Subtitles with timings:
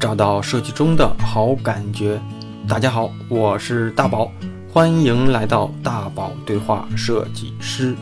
[0.00, 2.20] 找到设计中的好感觉。
[2.68, 4.30] 大家好，我是大宝，
[4.72, 7.96] 欢迎来到大宝对话设计师。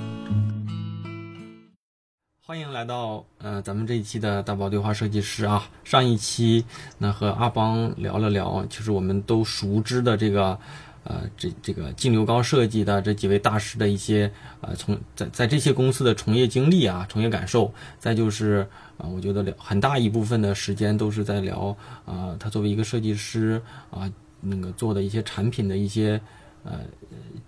[2.44, 5.66] 欢迎来到呃咱们这一期的大宝对话设计师啊。
[5.84, 6.66] 上一期
[6.98, 10.58] 呢和阿邦聊了聊，就是我们都熟知的这个
[11.04, 18.68] 呃这这个净流高设计的这几位大师的一些呃从在在这些公司的从业经历啊、从业感受，再就是
[18.98, 23.60] 啊、我觉得聊很大一部分的时间都是在聊啊、他作为一个设计师
[23.90, 24.10] 啊、
[24.40, 26.20] 那个做的一些产品的一些
[26.64, 26.80] 呃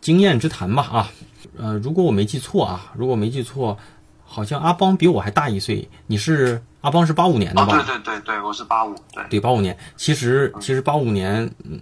[0.01, 1.11] 经验之谈吧啊。
[1.57, 3.77] 呃，如果我没记错啊，如果没记错。
[4.31, 7.83] 好像阿邦比我还大一岁，你是阿邦是八五年的哦，吧？
[7.83, 9.75] 对对对对，我是八五，对，对，八五年。
[9.97, 11.81] 其实其实八五年，嗯，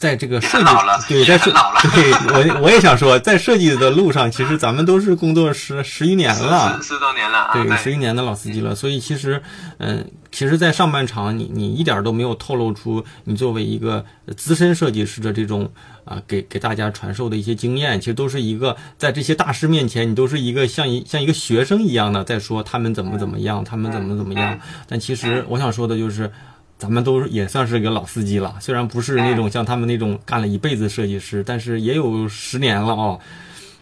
[0.00, 0.64] 在这个设计
[1.06, 1.52] 对，在设
[1.94, 8.74] 对我我也想说，在设计的路上，其实咱们都是工作十十余年了十，十多年了啊，对，对，十一年的老司机了。
[8.74, 9.42] 所以其实，
[9.76, 14.02] 嗯，其实，在上半场，你你一点都没有透露出你作为一个
[14.38, 15.70] 资深设计师的这种
[16.06, 24.58] 啊，给给大家传授的一些经验，其实都是一个在这些大师面前，你都是一个像一像一个学生一样的在说他们怎么怎么样，他们怎么怎么样。
[24.88, 26.32] 但其实我想说的就是。
[26.80, 33.20] 咱们都也算是个老司机了，虽然不是那种像他们那种干了一辈子设计师，但是也有十年了哦。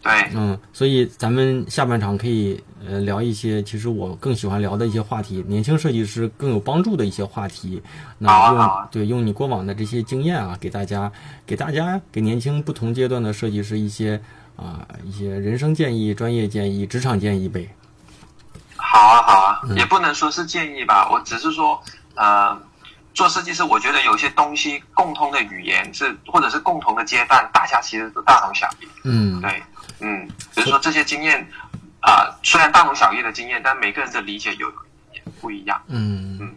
[0.03, 7.81] 对，嗯，所以咱们下半场可以呃聊一些，其实我更喜欢聊的一些话题，年轻设计师更有帮助的一些话题。
[8.19, 11.11] 那用、对用你过往的这些经验啊，给大家
[11.47, 14.21] 给大家给年轻不同阶段的设计师一些
[14.57, 17.69] 啊、一些人生建议、专业建议、职场建议呗。
[18.77, 21.81] 好啊好啊，嗯也不能说是建议吧，我只是说，
[22.15, 22.57] 呃，
[23.19, 28.86] 做设计师，我觉得有些东西共通的语言是，或者是共同的阶段，大家其实都大同小异。
[29.02, 29.61] 嗯，对，
[29.98, 31.44] 嗯，只是说这些经验
[32.00, 34.69] 啊、虽然大同小异的经验，但每个人的理解有
[35.12, 35.83] 也不一样。
[35.89, 36.55] 嗯嗯，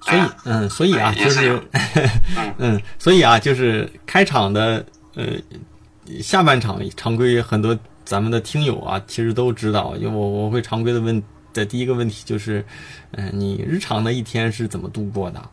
[0.00, 1.62] 所以嗯，所以啊，就是
[2.34, 4.82] 嗯嗯，所以啊，就是开场的
[5.14, 5.34] 呃
[6.22, 11.22] 下半场常规很多咱们的听友啊，其实都知道，因为我我会常规的问
[11.52, 12.64] 的第一个问题就是，
[13.10, 15.50] 嗯、你日常的一天是怎么度过的？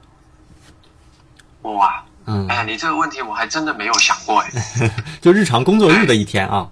[1.75, 4.49] 哇，嗯哎，呀，你这个问题我还真的没有想过哎。
[5.21, 6.69] 就日常工作日的一天啊。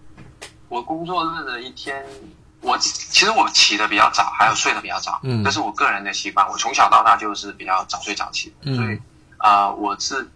[0.69, 2.03] 我工作日的一天，
[2.61, 6.45] 我其实我起的比较早，还有睡得比较早，嗯这是我个人的习惯。
[6.49, 8.99] 我从小到大就是比较早睡早起，嗯所以
[9.39, 10.29] 呃，我是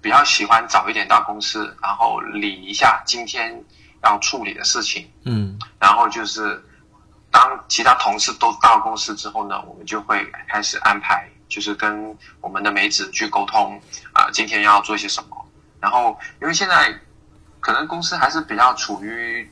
[0.00, 3.62] 比较喜欢早一点到公司，然后理一下今天
[4.02, 6.62] 要处理的事情，嗯然后就是
[7.30, 13.80] 当其他同事都到公司之后呢，我们就会开始安排，就是跟我们的梅子去沟通
[14.12, 15.46] 啊、今天要做些什么。
[15.80, 16.92] 然后因为现在
[17.60, 19.48] 可能公司还是比较处于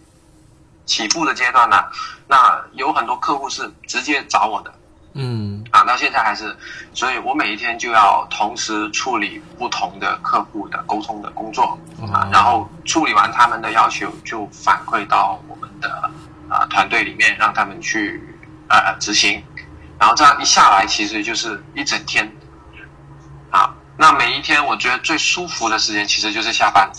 [0.87, 1.84] 起步的阶段呢、
[2.27, 4.75] 那有很多客户是直接找我的
[5.16, 6.56] 嗯啊，到现在还是，
[6.93, 11.78] 所以我每一天就要同时处理不同的客户的沟通的工作
[12.12, 16.10] 啊哦，然后处理完他们的要求，就反馈到我们的
[16.49, 18.21] 啊团队里面，让他们去
[18.69, 19.41] 呃执行，
[20.04, 22.31] 然后这样一下来，其实就是一整天
[23.50, 23.75] 啊。
[23.97, 26.91] 那每一天我觉得最舒服的时间，其实就是下班。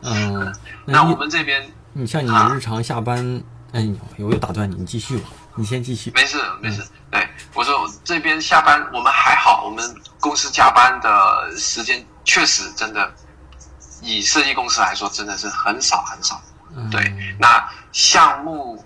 [0.00, 0.50] 嗯，
[0.86, 3.42] 那我们这边你像你日常下班，
[3.72, 3.86] 哎，
[4.16, 6.10] 我又打断你，你继续吧，你先继续。
[6.14, 13.12] 没事没事，对我说这边下班我们还好，我们公司加班的时间确实真的，
[14.00, 16.40] 以设计公司来说真的是很少很少。
[16.74, 18.83] 嗯、对，那项目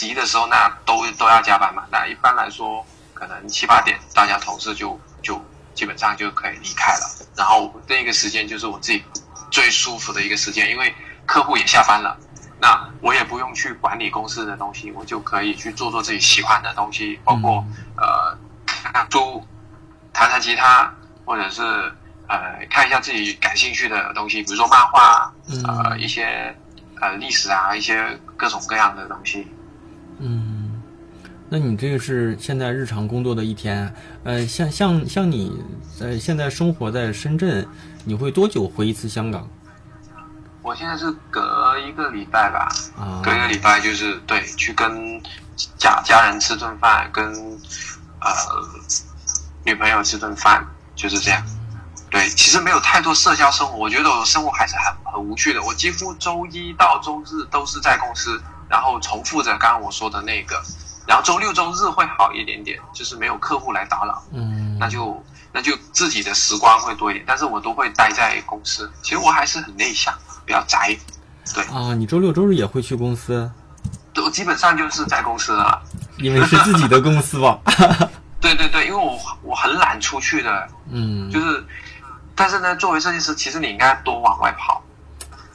[0.00, 1.84] 急的时候，那都都要加班嘛。
[1.92, 5.38] 那一般来说，可能七八点，大家同事就就
[5.74, 7.06] 基本上就可以离开了。
[7.36, 9.04] 然后那个时间就是我自己
[9.50, 10.94] 最舒服的一个时间，因为
[11.26, 12.16] 客户也下班了，
[12.58, 17.62] 那我也不用去管理公司的东西，我就可以去做做自己喜欢的东西，包括、
[17.98, 18.34] 呃
[18.64, 19.46] 看看书、
[20.14, 20.90] 弹弹吉他，
[21.26, 21.62] 或者是
[22.26, 25.30] 呃看一下自己感兴趣的东西，比如说漫画，
[25.68, 26.56] 呃一些
[27.02, 29.46] 呃历史啊，一些各种各样的东西。
[30.20, 30.82] 嗯，
[31.48, 33.92] 那你这个是现在日常工作的一天，
[34.22, 35.52] 呃，像像像你
[35.98, 37.66] 呃现在生活在深圳，
[38.04, 39.48] 你会多久回一次香港
[40.62, 42.68] 我现在是隔一个礼拜吧，
[42.98, 43.22] 啊？
[43.24, 45.20] 隔一个礼拜就是对去跟
[45.78, 47.24] 家家人吃顿饭，跟
[48.20, 48.30] 呃
[49.64, 50.62] 女朋友吃顿饭，
[50.94, 51.42] 就是这样。
[52.10, 55.62] 对，其实没有太多社交生活，我觉得我生活还是很很无趣的。
[55.62, 58.38] 我几乎周一到周日都是在公司，
[58.70, 60.62] 然后重复着刚刚我说的那个，
[61.06, 65.22] 然后周六周日会好一点点，就是没有客户来打扰，嗯，那就
[65.52, 67.24] 那就自己的时光会多一点。
[67.26, 70.14] 但是我都会待在公司，其实我还是很内向，
[70.46, 70.96] 比较宅。
[71.52, 73.50] 对，啊，你周六周日也会去公司，
[74.14, 75.82] 都基本上就是在公司了。
[76.18, 77.58] 因为是自己的公司吧？
[78.40, 81.64] 对对对，因因为我我很懒出去的，嗯，就是，
[82.34, 84.82] 但是呢，作为设计师，其实你应该多往外跑，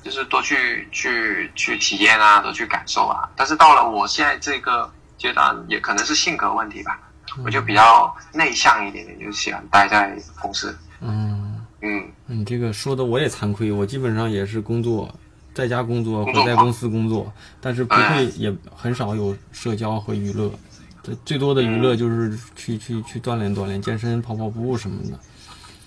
[0.06, 3.28] 就是多去去去体验啊，多去感受啊。
[3.36, 4.88] 但是到了我现在这个
[5.18, 7.00] 阶段，也可能是性格问题吧，
[7.44, 10.78] 我就比较内向一点点，就喜欢待在公司。
[11.02, 15.12] 嗯，嗯，你这个说的我也惭愧，我基本上也是工作，
[15.56, 20.52] 在家工作或在公司工作，但是不哎会也很少有社交和娱乐。
[21.02, 25.20] 最最多的娱乐就是去去去锻炼锻炼，健身、跑跑步什么的。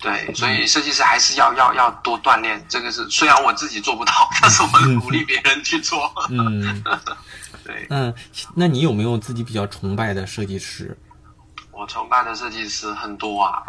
[0.01, 6.11] 对，所以设计师还是要要要多锻炼，这个是虽然我自己做不到， 但是我鼓励别人去做。
[6.29, 6.83] 嗯，
[7.65, 7.85] 对。
[7.89, 8.13] 嗯，
[8.55, 10.97] 那你有没有自己比较崇拜的设计师？
[11.71, 13.61] 我崇拜的设计师很多啊，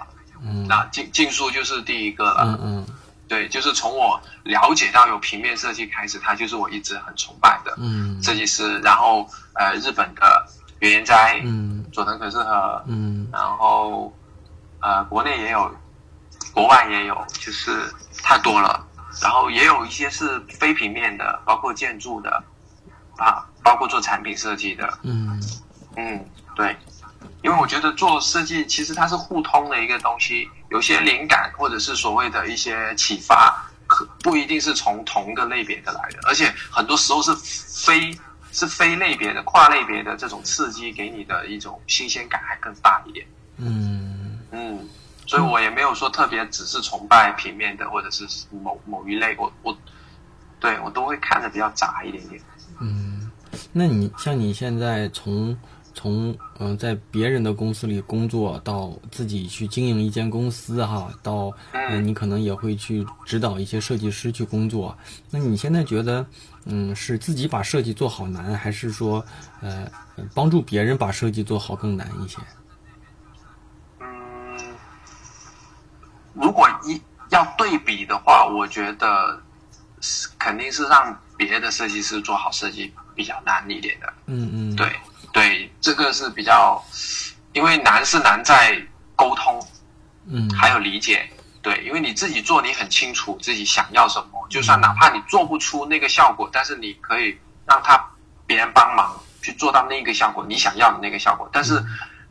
[0.42, 0.66] 嗯。
[0.68, 2.42] 那竞竞速就是第一个了。
[2.44, 2.86] 嗯嗯。
[3.28, 8.20] 对，就是从我了解到有平面设计开始，他就是我一直很崇拜的嗯。
[8.22, 8.78] 设计师。
[8.80, 10.46] 然后呃，日本的
[10.80, 11.84] 原研哉、嗯。
[11.92, 13.28] 佐藤可士和，嗯。
[13.32, 14.12] 然后
[14.80, 15.72] 呃，国内也有，
[16.60, 17.90] 国外也有，就是
[18.22, 18.86] 太多了。
[19.22, 22.30] 然后也有一些是非平面的，包括建筑的，
[23.16, 25.42] 啊，包括做产品设计的，嗯。
[25.96, 26.22] 嗯，
[26.54, 26.76] 对，
[27.42, 38.14] 因为我觉得做设计其实它是互通的一个东西，有些灵感或者是所谓的一些启发，可不一定是从同个类别的来的，而且很多时候是非
[38.52, 43.26] 是非类别的、跨类别的这种刺激，给你的一种新鲜感还更大一点。
[43.56, 44.38] 嗯。
[44.52, 44.88] 嗯，
[45.30, 49.78] 所以我也没有说特别只是崇拜平面的，或者是某某一类，我我
[50.58, 52.42] 对我都会看的比较杂一点点。
[52.80, 53.30] 嗯，
[53.72, 55.56] 那你像你现在从
[55.94, 64.98] 从嗯、在别人的公司里工作到自己去经营一间公司哈，到嗯、嗯你可能也会去指导一些设计师去工作。
[65.30, 66.26] 那你现在觉得
[66.64, 69.24] 嗯是自己把设计做好难，还是说
[69.60, 69.88] 呃
[70.34, 72.38] 帮助别人把设计做好更难一些？
[76.34, 77.00] 如果一
[77.30, 79.40] 要对比的话，我觉得
[80.00, 84.12] 是肯定是让别的设计师做好设计比较难一点的。
[84.26, 84.90] 嗯嗯，对
[85.32, 86.82] 对，这个是比较，
[87.52, 88.80] 因为难是难在
[89.14, 89.64] 沟通，
[90.26, 91.28] 嗯还有理解。
[91.62, 98.02] 对，因为你自己做，你很清楚自己想要什么，就算哪怕你做不出那个效果，但是你可以让他
[98.46, 101.46] 别人帮忙去做到那个效果，你想要的那个效果。
[101.52, 101.74] 但是，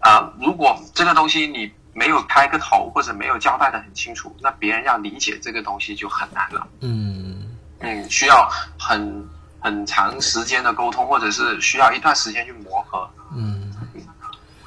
[0.02, 6.66] 呃，如果这个东西你没有开个头，或者没有交代的很清楚，那别人要理解这个东西就很难了。
[6.80, 8.50] 嗯嗯，需要
[8.80, 9.28] 很
[9.60, 13.10] 很长时间的沟通，或者是需要一段时间去磨合。
[13.36, 13.76] 嗯。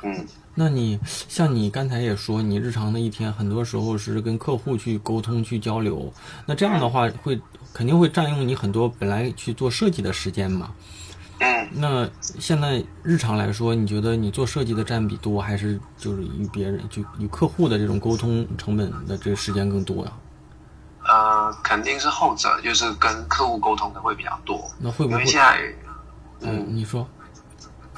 [0.02, 6.12] 嗯那你像你刚才也说，你日常的一天很多时候是跟客户去沟通、去交流，
[6.44, 7.40] 那这样的话会
[7.73, 10.70] 肯定会占用你很多本来去做设计的时间嘛。
[11.42, 12.08] 嗯，那
[12.38, 20.12] 现在日常来说，你觉得你做设计的占比多，还是就是与别人就与客户的这种沟通成本的这个时间更多呀？
[21.04, 24.64] 呃，肯定是后者，就是跟客户沟通的会比较多。
[24.78, 25.26] 那会不会因为？
[25.26, 25.60] 现在，
[26.42, 27.08] 嗯，嗯，你说，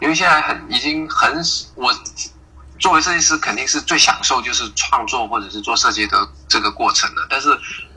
[0.00, 1.36] 因为现在很已经很
[1.74, 1.92] 我
[2.78, 7.26] 作为设计师，肯定是最享受就是创作或者是做设计的这个过程的。
[7.28, 7.48] 但是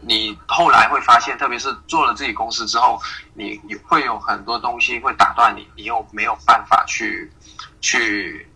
[0.07, 2.99] 你后来会发现，特别是做了自己公司之后，
[3.33, 7.29] 你你会有很多东西会打断你，你又没有办法去
[7.81, 8.47] 去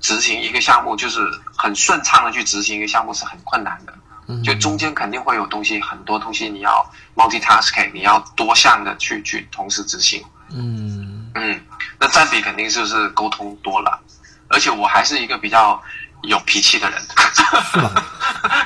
[0.00, 1.20] 执行一个项目，就是
[1.54, 3.92] 很顺畅的去执行一个项目是很困难的。
[4.26, 10.24] 嗯，就中间肯定会有东西，很多东西你要 multitasking，你要多项的去去同时执行。
[10.50, 11.60] 嗯嗯，
[11.98, 14.00] 那占比肯定就是沟通多了，
[14.48, 15.78] 而且我还是一个比较
[16.22, 16.98] 有脾气的人。
[17.00, 18.02] 是吧？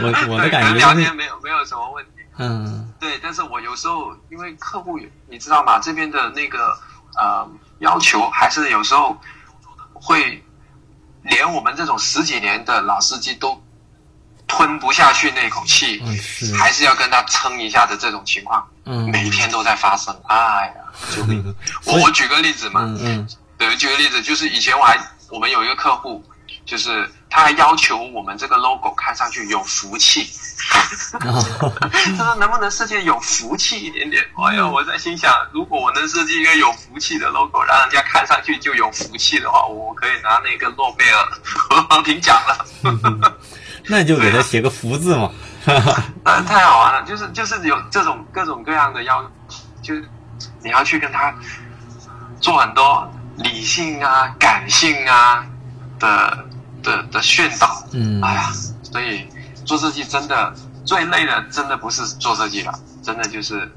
[0.00, 2.17] 我我的对感觉聊天，没有没有什么问题。
[2.38, 5.78] 嗯对，但是我有时候因为客户你知道吗？
[5.78, 6.78] 这边的那个
[7.16, 7.46] 呃
[7.80, 9.16] 要求还是有时候
[9.92, 10.42] 会
[11.22, 13.60] 连我们这种十几年的老司机都
[14.46, 20.14] 吞不下去那口气，嗯是，还是要跟他撑一下的这种情况，嗯每天都在发生。
[20.26, 21.54] 哎呀，救命！
[21.84, 23.28] 我我举个例子嘛，嗯嗯
[23.58, 24.96] 对，举个例子，就是以前我还
[25.30, 26.24] 我们有一个客户，
[26.64, 30.28] 就是他还要求我们这个 logo 看上去有福气，
[31.20, 31.20] 啊
[32.16, 34.24] 他说能不能设计有福气一点点？
[34.36, 41.28] 哎呀，我在心想，如果我能设计一个有福气的 logo，让人家看上去就有福气的话，我可以拿那个诺贝尔
[41.88, 42.66] 和平奖了。
[43.90, 45.30] 那就给他写个福字嘛。
[46.24, 47.02] 啊， 太好玩了！
[47.06, 49.22] 就是就是有这种各种各样的要，
[49.82, 50.08] 就是
[50.62, 51.34] 你要去跟他
[52.40, 55.44] 做很多理性啊、感性啊
[55.98, 56.47] 的
[56.88, 57.84] 的的炫导。
[57.92, 58.50] 嗯，哎呀，
[58.82, 59.26] 所以
[59.64, 60.54] 做设计真的
[60.84, 63.70] 最累的，真的不是做设计了，真的就是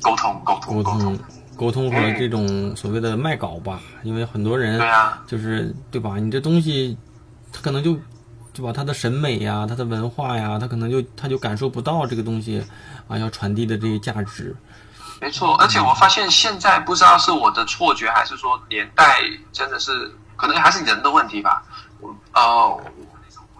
[0.00, 1.18] 沟通、沟通、沟通。
[1.56, 6.16] 沟通和这种所谓的卖稿吧，因为很多人对啊，就是对吧？
[6.18, 6.96] 你这东西，
[7.50, 7.98] 他可能就
[8.52, 8.70] 对吧？
[8.74, 12.62] 他的审美呀，他的文化呀，他可能就他就感受不到这个东西
[13.08, 14.54] 啊，要传递的这些价值。
[15.18, 21.62] 没错，而且我发现现在不知道是我的错觉，还是说年代真的是可能还是人的问题吧。
[22.00, 22.80] 我呃，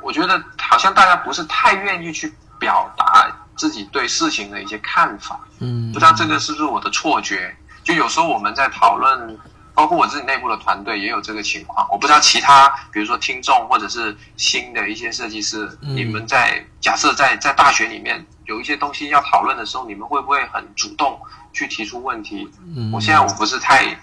[0.02, 3.26] 我觉得好像大家不是太愿意去表达
[3.56, 5.40] 自己对事情的一些看法。
[5.60, 7.56] 嗯，不知道这个是不是我的错觉？
[7.82, 9.38] 就有时候我们在讨论，
[9.72, 11.86] 包括我自己内部的团队也有这个情况。
[11.90, 21.18] 我不知道其他，比如说听众或者是新的一些设计师，嗯你们在假设在在大学里面有一些东西要讨论的时候，你们会不会很主动
[21.52, 22.50] 去提出问题？
[22.76, 23.96] 嗯我现在我不是太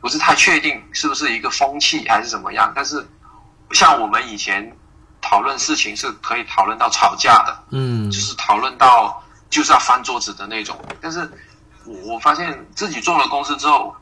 [0.00, 3.06] 不是太确定是不是一个风气还是怎么样，但是
[3.72, 4.76] 像我们以前
[5.20, 10.78] 讨论事情是可以讨论到吵架的，嗯就是讨论到就是要翻桌子的那种。
[11.00, 11.28] 但是
[11.84, 13.94] 我我发现自己做了公司之后，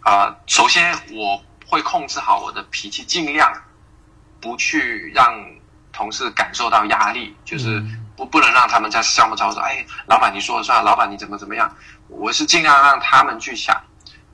[0.00, 3.52] 啊、首先我会控制好我的脾气，尽量
[4.40, 5.32] 不去让
[5.92, 11.72] 同事感受到压力，就是嗯不不能让他们在项目操说，哎，老板你说了算，老板你怎么怎么样，
[12.08, 13.80] 我是尽量让他们去想。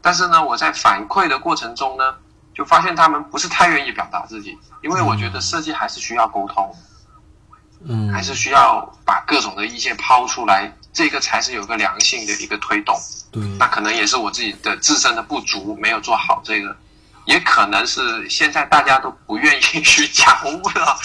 [0.00, 2.14] 但是呢，我在反馈的过程中呢，
[2.58, 6.74] 就发现他们不是太愿意表达自己，因为我觉得设计还是需要沟通。
[7.84, 12.98] 嗯，还是需要把各种的意见抛出来，这个才是有个良性的一个推动。
[13.30, 16.76] 对，那可能也是我自己的自身的不足，没有做好这个，
[17.24, 20.98] 也可能是现在大家都不愿意去讲，我不知道，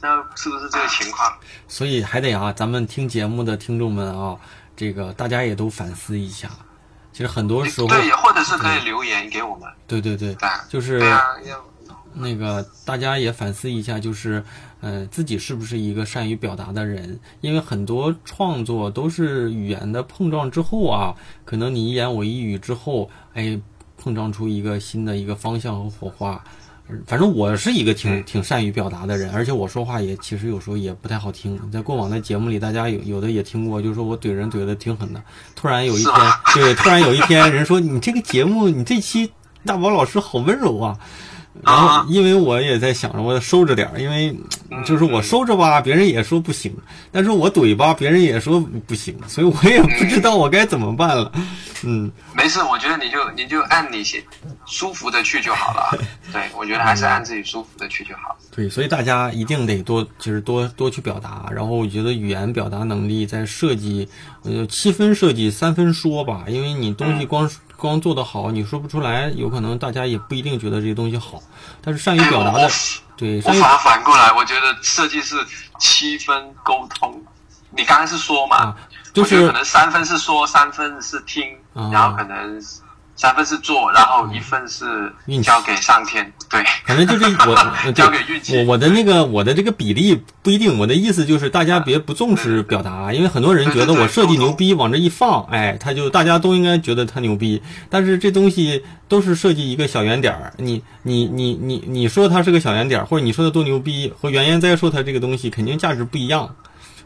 [0.00, 1.32] 那是不是这个情况？
[1.68, 4.36] 所以还得啊，咱们听节目的听众们啊，
[4.76, 6.48] 这个大家也都反思一下。
[7.18, 10.36] 其实很多时候，对，或者是可以留言给我们，对对对，
[10.68, 11.02] 就是
[12.12, 14.40] 那个大家也反思一下，就是
[14.80, 17.18] 呃自己是不是一个善于表达的人？
[17.40, 21.12] 因为很多创作都是语言的碰撞之后啊，
[21.44, 23.60] 可能你一言我一语之后，哎，
[24.00, 26.40] 碰撞出一个新的一个方向和火花。
[26.90, 31.58] 嗯反正我是一个挺挺善于表达的人，而且我说话也其实有时候也不太好听。
[31.70, 35.22] 在过往的节目里，大家有有的也听过，就是说我怼人怼的挺狠的。
[35.54, 36.14] 突然有一天，
[36.54, 39.30] 对，突然有一天人说你这个节目，你这期
[39.64, 40.98] 大宝老师好温柔啊。
[41.62, 44.34] 然后啊，因为我也在想着我收着点儿，因为
[44.84, 46.72] 就是我收着吧，别人也说不行；
[47.10, 51.32] 但是我怼吧，别人也说不行，所以我也不知道我该怎么办了。
[51.84, 54.22] 嗯，没事，我觉得你就你就按你写
[54.66, 55.96] 舒服的去就好了。
[56.32, 58.36] 对，我觉得还是按自己舒服的去就好。
[58.50, 61.46] 对，所以大家一定得多，就是多多去表达。
[61.52, 64.08] 然后我觉得语言表达能力在设计，
[64.42, 67.48] 呃，七分设计三分说吧，因为你东西光
[67.78, 71.40] 光做得好，你说不出来，有可能大家也不一定觉得这些东西好。
[71.80, 72.68] 但是善于表达的
[73.16, 75.36] 对，善于我反而反过来，我觉得设计是
[75.78, 77.22] 七分沟通。
[77.70, 78.56] 你刚才是说嘛？
[78.56, 78.76] 啊，
[79.12, 81.44] 就是可能三分是说，三分是听，
[81.74, 82.60] 啊然后可能
[83.18, 86.32] 三份是做，然后一份是运交给上天。
[86.48, 88.56] 对，反正就是 我我交给运气。
[88.58, 97.60] 我我的那个我的这个比例不一定，我的意思就是大家别不重视表达，因为很多人觉得我设计牛逼往这一放，哎，他就大家都应该觉得他牛逼，
[97.90, 106.54] 但是这东西都是设计一个小圆点儿，你你你你你说它是个小圆点儿，或者你说的多牛逼，和原研哉说它这个东西肯定价值不一样。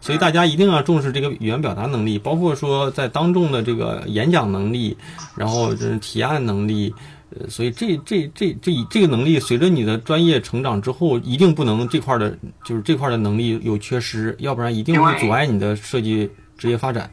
[0.02, 4.94] 所以大家一定要重视这个语言表达能力，包括说在当众的这个演讲能力，
[5.36, 6.92] 然后这提案能力，
[7.30, 16.28] 呃，所以这这这这这个能力随着你的专业成长之后，一定不能这块儿的，就是这块儿的能力有缺失，要不然一定会阻碍你的设计
[16.58, 17.08] 职业发展。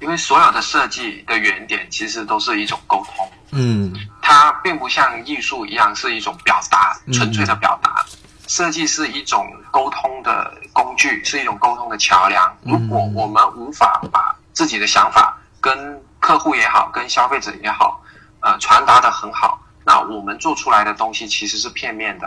[0.00, 8.04] 因为所有的设计的原点其实都是一种沟通，嗯它并不像艺术一样是一种表达，嗯纯粹的表达。
[8.48, 12.56] 设计是一种沟通的工具，是一种沟通的桥梁。
[12.62, 18.02] 如果我们无法把自己的想法跟客户也好，跟消费者也好，
[18.40, 22.26] 呃，传达的很好，那我们做出来的东西其实是片面的。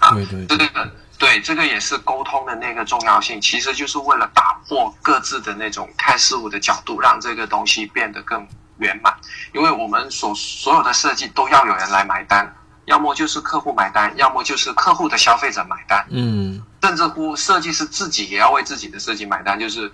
[0.00, 8.46] 啊对对对，这个对，这个也是沟通的那个重要性，其实就是为了打破各自的那种看事物的角度，让这个东西变得更
[8.78, 9.16] 圆满。
[9.54, 12.52] 因为我们所所有的设计都要有人来买单，
[12.86, 19.92] 要么就是客户买单，要么就是客户的消费者买单，嗯甚至乎设计师自己也要为自己的设计买单，就是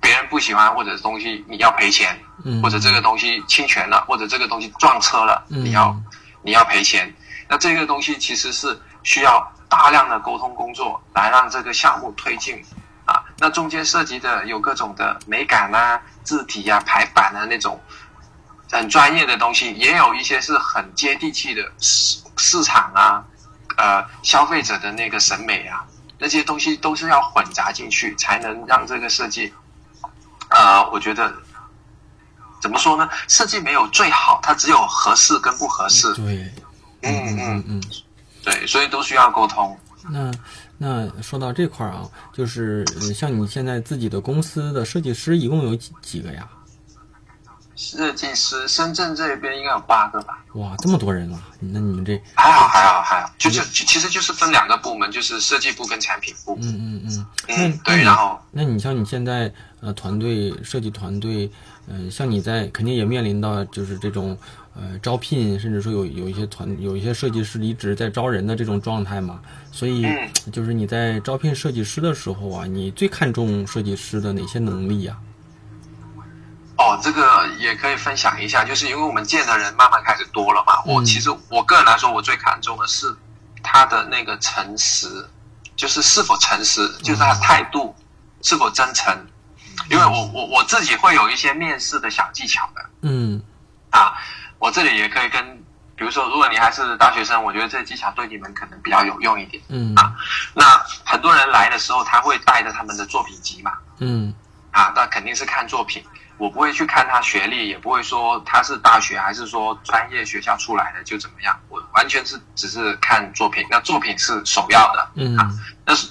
[0.00, 5.96] 别人不喜欢或者东西你要赔钱，嗯，或者这个东西侵权了，或者这个东西撞车了，嗯你要
[6.42, 7.14] 你要赔钱。
[7.46, 12.58] 那这个东西其实是需要大量的沟通工作来让这个项目推进
[13.04, 13.22] 啊。
[13.38, 17.78] 那中间涉及的有各种的美感啊、字体啊、排版啊那种
[18.74, 23.24] 很专业的东西，也有一些是很接地气的市市场啊、
[23.76, 25.86] 呃消费者的那个审美啊，
[26.18, 29.52] 那些东西都是要混杂进去，才能让这个设计，
[30.50, 31.32] 呃，我觉得
[32.60, 33.08] 怎么说呢？
[33.28, 36.12] 设计没有最好，它只有合适跟不合适。
[36.14, 36.52] 对，
[37.02, 37.82] 嗯嗯，嗯
[38.42, 39.78] 对，所以都需要沟通。
[40.10, 40.32] 那
[40.78, 42.02] 那说到这块儿啊，
[42.32, 46.46] 就是呃像你现在自己的公司的设计师一共有几几个呀？
[47.76, 50.44] 设计师，深圳这边应该有八个吧？
[50.54, 51.42] 哇，这么多人啊！
[51.58, 56.56] 那你们这还好，还好，还好，就是其其实就是分两个部门，就是设计部跟产品部。
[56.62, 61.50] 嗯嗯嗯，嗯那对，然后那你像你现在呃团队设计团队，
[61.88, 64.38] 嗯、像你在肯定也面临到就是这种
[64.76, 69.40] 呃招聘，甚至说有有一些团有一些设计师离职在招人的这种状态嘛，
[69.72, 75.16] 所以嗯就是你在招聘设计师的时候啊，你最看重设计师的哪些能力呀、
[76.76, 80.82] 哦，这个也可以分享一下，就是因为我们见的人慢慢开始多了嘛。
[80.84, 83.14] 我嗯其实我个人来说，我最看重的是
[83.62, 85.28] 他的那个诚实，
[85.76, 87.94] 就是是否诚实，就是他的态度
[88.42, 89.14] 是否真诚。
[89.90, 93.42] 因为我我我自己会有一些面试的小技巧的嗯
[93.90, 94.14] 啊，
[94.58, 95.44] 我这里也可以跟，
[95.96, 99.62] 比如说，如果你还是大学生，我觉得这些技巧对你们可能比较有用一点。
[99.68, 100.14] 嗯啊
[100.54, 100.64] 那
[101.04, 104.32] 很多人来的时候，他会带着他们的作品集嘛，嗯
[104.70, 106.02] 啊，那肯定是看作品。
[106.36, 111.58] 我不会去看他学历，也不会说他是大学还是说专业学校出来的就怎么样。
[111.68, 115.10] 我完全是只是看作品，那作品是首要的。
[115.14, 115.36] 嗯
[115.84, 116.08] 但是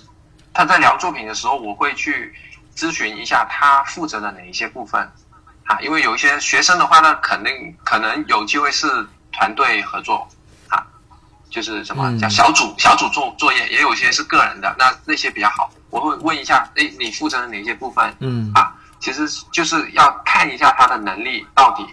[0.54, 2.34] 他在聊作品的时候，我会去
[2.76, 5.02] 咨询一下他负责的哪一些部分
[5.66, 8.88] 啊，因为有一些学生的话呢，肯定可能有机会是
[9.32, 10.28] 团队合作
[10.70, 10.86] 啊，
[11.50, 15.70] 就是什么嗯叫小组小组做作业，也有一些是个人的，那那些比较好。
[15.90, 18.76] 我会问一下，哎，你负责的哪些部分嗯啊？
[19.04, 21.86] 其实就是要看一下他的能力到底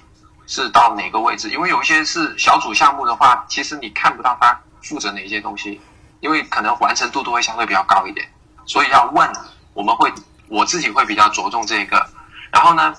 [0.46, 5.80] 是到哪个位置，因为有一些是小组项目的话，其实你看不到他负责哪些东西，
[6.20, 8.24] 因为可能完成度都会相对比较高一点，
[8.64, 9.28] 所以要问，
[9.74, 10.12] 我们会
[10.46, 12.08] 我自己会比较着重这个，
[12.52, 12.94] 然后呢，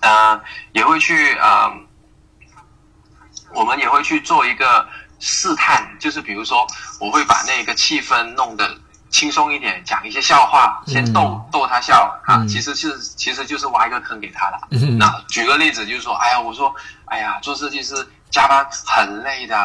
[0.00, 0.40] 呃，
[0.72, 1.70] 也会去呃，
[3.52, 6.66] 我们也会去做一个试探，就是比如说，
[7.00, 8.78] 我会把那个气氛弄得
[9.14, 14.66] 轻松一点，讲一些笑话，先逗、嗯逗他笑啊，嗯其实是其实就是挖一个坑给他了。
[14.72, 16.74] 嗯那举个例子，就是说，哎呀，我说，
[17.04, 17.94] 哎呀，做设计师
[18.28, 19.56] 加班很累的，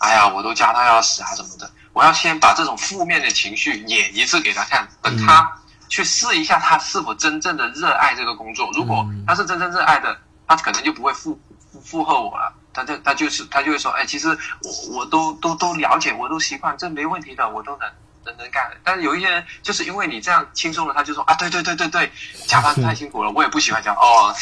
[0.00, 1.70] 哎呀，我都加到要死啊什么的。
[1.94, 5.50] 我要先把这种负面的情绪演一次给他看，等他
[5.88, 8.70] 去试一下他是否真正的热爱这个工作。
[8.74, 10.14] 如果嗯他是真正热爱的，
[10.46, 11.40] 他可能就不会附
[11.72, 12.52] 附附和我了。
[12.74, 14.28] 他就他就是他就会说，哎，其实
[14.62, 17.88] 我我都都都了解，我都习惯，这没问题的，我都能
[18.24, 18.70] 能能干。
[18.84, 22.10] 但是有一些人就是因为你这样轻松了，他就说啊，对对对对对，
[22.46, 24.34] 加班太辛苦了， 我也不喜欢加班哦。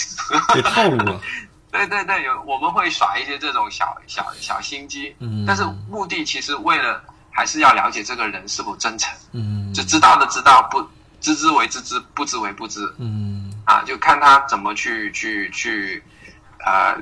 [0.54, 1.20] 被套路了。
[1.72, 10.84] 对对对，有我们会耍一些这种小小小心机，嗯但是目的其实为了还是要了解这个人是否真诚，嗯就知道的知道，不
[11.20, 16.02] 知之为知之，不知为不知嗯啊，就看他怎么去去去
[16.66, 16.96] 呃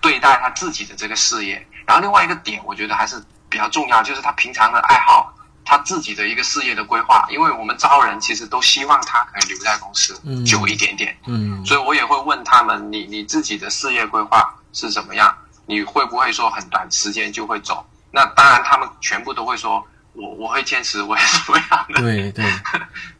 [0.00, 1.66] 对待他自己的这个事业。
[1.84, 3.20] 然后另外一个点，我觉得还是
[3.56, 5.32] 比较重要，就是他平常的爱好，
[5.64, 7.26] 他自己的一个事业的规划。
[7.30, 15.34] 因为我们招人其实都希望他可以留在公司嗯久一点点，嗯所以我也会问他们，你你自己的事业规划是怎么样？
[15.64, 17.82] 你会不会说很短时间就会走？
[18.10, 22.02] 那当然，他们全部都会说，我我会坚持，我会怎么样的？
[22.02, 22.44] 对 对，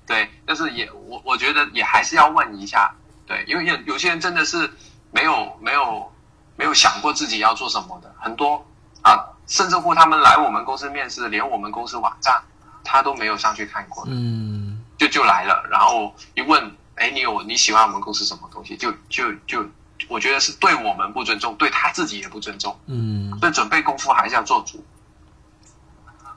[0.07, 2.95] 对，但是也我我觉得也还是要问一下，
[3.27, 4.71] 对，因为有有些人真的是
[5.13, 6.13] 没有没有
[6.57, 8.65] 没有想过自己要做什么的，很多
[9.03, 12.43] 啊，甚至乎他们来我们公司面试，连我们公司网站
[12.85, 18.77] 他都没有上去看过，嗯就就来了，然后一问，哎，你有你喜欢我们公司什么东西？
[18.77, 19.65] 就就就，
[20.09, 24.85] 我觉得是对我们不尊重，对他自己也不尊重，嗯所以准备功夫还是要做足。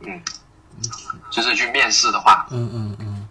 [0.01, 0.21] 嗯，
[1.31, 3.27] 就是去面试的话，嗯嗯嗯。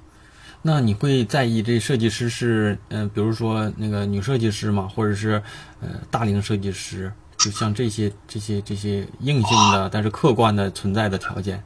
[0.60, 4.90] 那你会在意这设计师是嗯、呃比如说那个女设计师吗？
[4.94, 5.42] 或者是
[5.80, 7.12] 呃大龄设计师？
[7.38, 11.62] 就像这些这些这些硬性的，但是客观的存在的条件。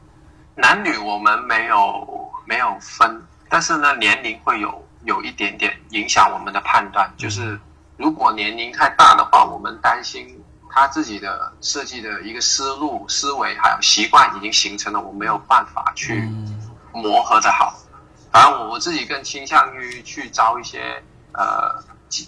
[0.55, 7.11] 男女我们没有没有分，但是呢，年龄会有有一点点影响我们的判断。
[7.17, 7.59] 就是
[7.97, 16.61] 如果年龄太大的话，我们担心他自己的设计的一个思路、思维还有习惯已经形成了，我没有办法去嗯
[16.93, 17.75] 磨合的好。
[18.31, 21.01] 反正我我自己更倾向于去招一些
[21.33, 22.27] 呃经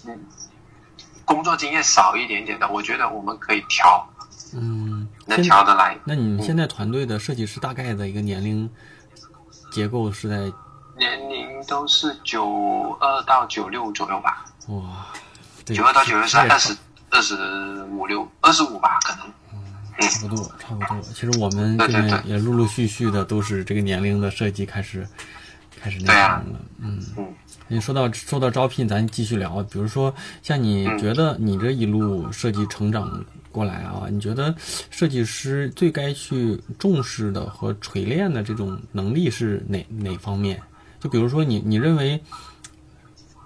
[1.26, 4.08] 工作经验少一点点的，我觉得我们可以调，
[4.54, 5.98] 嗯，能调得来。
[6.04, 8.70] 那你们现在团队的设计师大概的一个年龄
[9.70, 10.36] 结构是在
[10.96, 15.08] 年龄都是九二到九六左右吧，哇，
[15.66, 16.74] 对九二到九六是二十
[17.10, 17.34] 二十
[17.90, 19.26] 五六二十五吧，可能。
[19.26, 19.32] 嗯
[19.98, 21.00] 差不多，差不多。
[21.00, 25.08] 其实我们这对对对边也陆陆续续的都是这个年龄的设计开始
[25.80, 26.60] 开始内对啊行了。
[26.80, 27.34] 嗯嗯，
[27.68, 29.62] 你说到说到招聘，咱继续聊。
[29.64, 34.54] 比如说，像你嗯觉得你这一路设计成长过来啊，你觉得
[34.90, 40.62] 设计师最该去重视的和锤炼的这种能力是哪哪方面？
[41.00, 42.20] 就比如说你，你认为，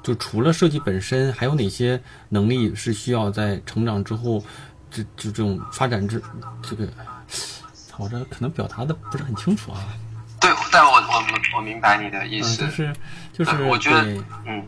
[0.02, 4.44] 就除了设计本身，还有哪些能力是需要在成长之后，
[4.90, 6.22] 这这种发展之
[6.62, 6.87] 这个，
[7.96, 9.80] 我这可能表达的不是很清楚啊。
[10.40, 11.24] 对，但我我
[11.57, 12.64] 我明白你的意嗯，思。
[12.64, 12.96] 就是
[13.33, 14.03] 就是，我觉得
[14.46, 14.66] 嗯，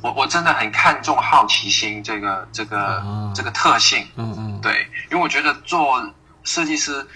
[0.00, 4.06] 我我真的很看重好奇心这个这个、啊这个特性。
[4.16, 6.08] 嗯嗯，对，因为我觉得做
[6.44, 7.06] 设计师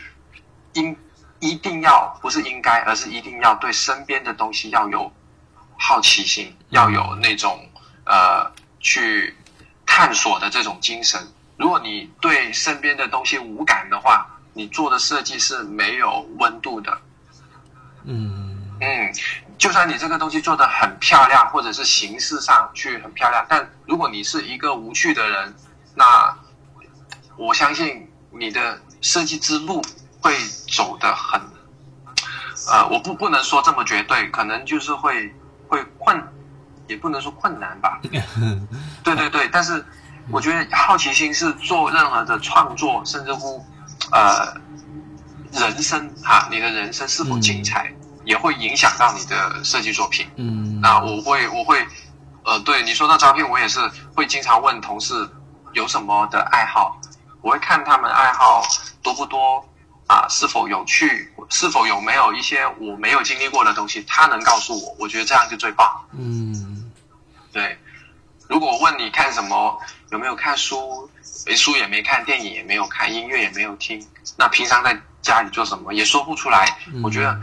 [0.73, 0.97] 应
[1.39, 5.13] 一定要不是应该，而是一定要对身边的东西要有
[5.79, 7.69] 好奇心，要有那种
[8.05, 9.35] 呃去
[9.87, 11.21] 探索的这种精神。
[11.57, 17.01] 如果你对身边的东西无感的话，你做的设计是没有温度的。
[18.05, 19.13] 嗯嗯，
[19.59, 25.55] 就算你这个东西做的很漂亮，或者是形式上去很漂亮，但如果你是一个无趣的人，
[25.95, 26.37] 那
[27.37, 29.81] 我相信你的设计之路
[30.21, 30.37] 会
[30.75, 31.41] 走得很，
[32.69, 35.33] 呃，我不不能说这么绝对，可能就是会
[35.69, 36.21] 会困，
[36.89, 38.01] 也不能说困难吧。
[39.05, 39.85] 对对对，但是
[40.29, 43.65] 我觉得好奇心是做任何的创作，甚至乎
[44.11, 44.55] 呃
[45.53, 47.93] 人生哈，你的人生是否精彩，
[48.25, 50.27] 也会影响到你的设计作品。
[50.37, 51.87] 嗯，那我会我会
[52.45, 53.81] 呃，对你说到招聘，我也是
[54.15, 55.29] 会经常问同事
[55.75, 56.99] 有什么的爱好，
[57.41, 58.63] 我会看他们爱好
[59.03, 59.65] 多不多
[60.07, 65.87] 啊，是否有趣，是否有没有一些我没有经历过的东西，他能告诉我，我觉得这样就最棒。
[66.13, 66.91] 嗯
[67.53, 67.79] 对，
[68.49, 69.79] 如果问你看什么，
[70.11, 71.09] 有没有看书？
[71.47, 76.67] 诶书也没看，电影也没有看，音乐也没有听，那平常在家里做什么也说不出来。
[76.93, 77.41] 嗯我觉得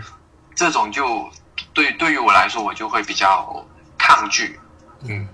[0.54, 1.28] 这种就
[1.74, 3.66] 对对于我来说，我就会比较
[3.98, 4.60] 抗拒。
[5.08, 5.28] 嗯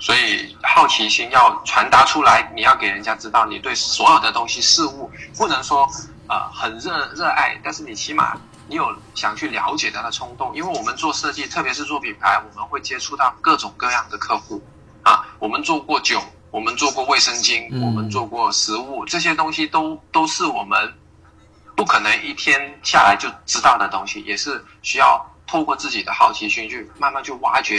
[0.00, 5.88] 所以好奇心要传达出来，你要给人家知道你对所有的东西事物不能说
[6.28, 8.36] 呃很热热爱，但是你起码
[8.68, 10.54] 你有想去了解它的冲动。
[10.54, 14.62] 因为我们做设计，特别是做品牌，我们会接触到各种各样的客户
[15.02, 20.94] 啊，我们做过酒，我们做过卫生巾，嗯我们做过食物，这些东西都都是我们
[21.78, 27.78] 不可能一天下来就知道的东西，也是需要透过自己的好奇心去慢慢去挖掘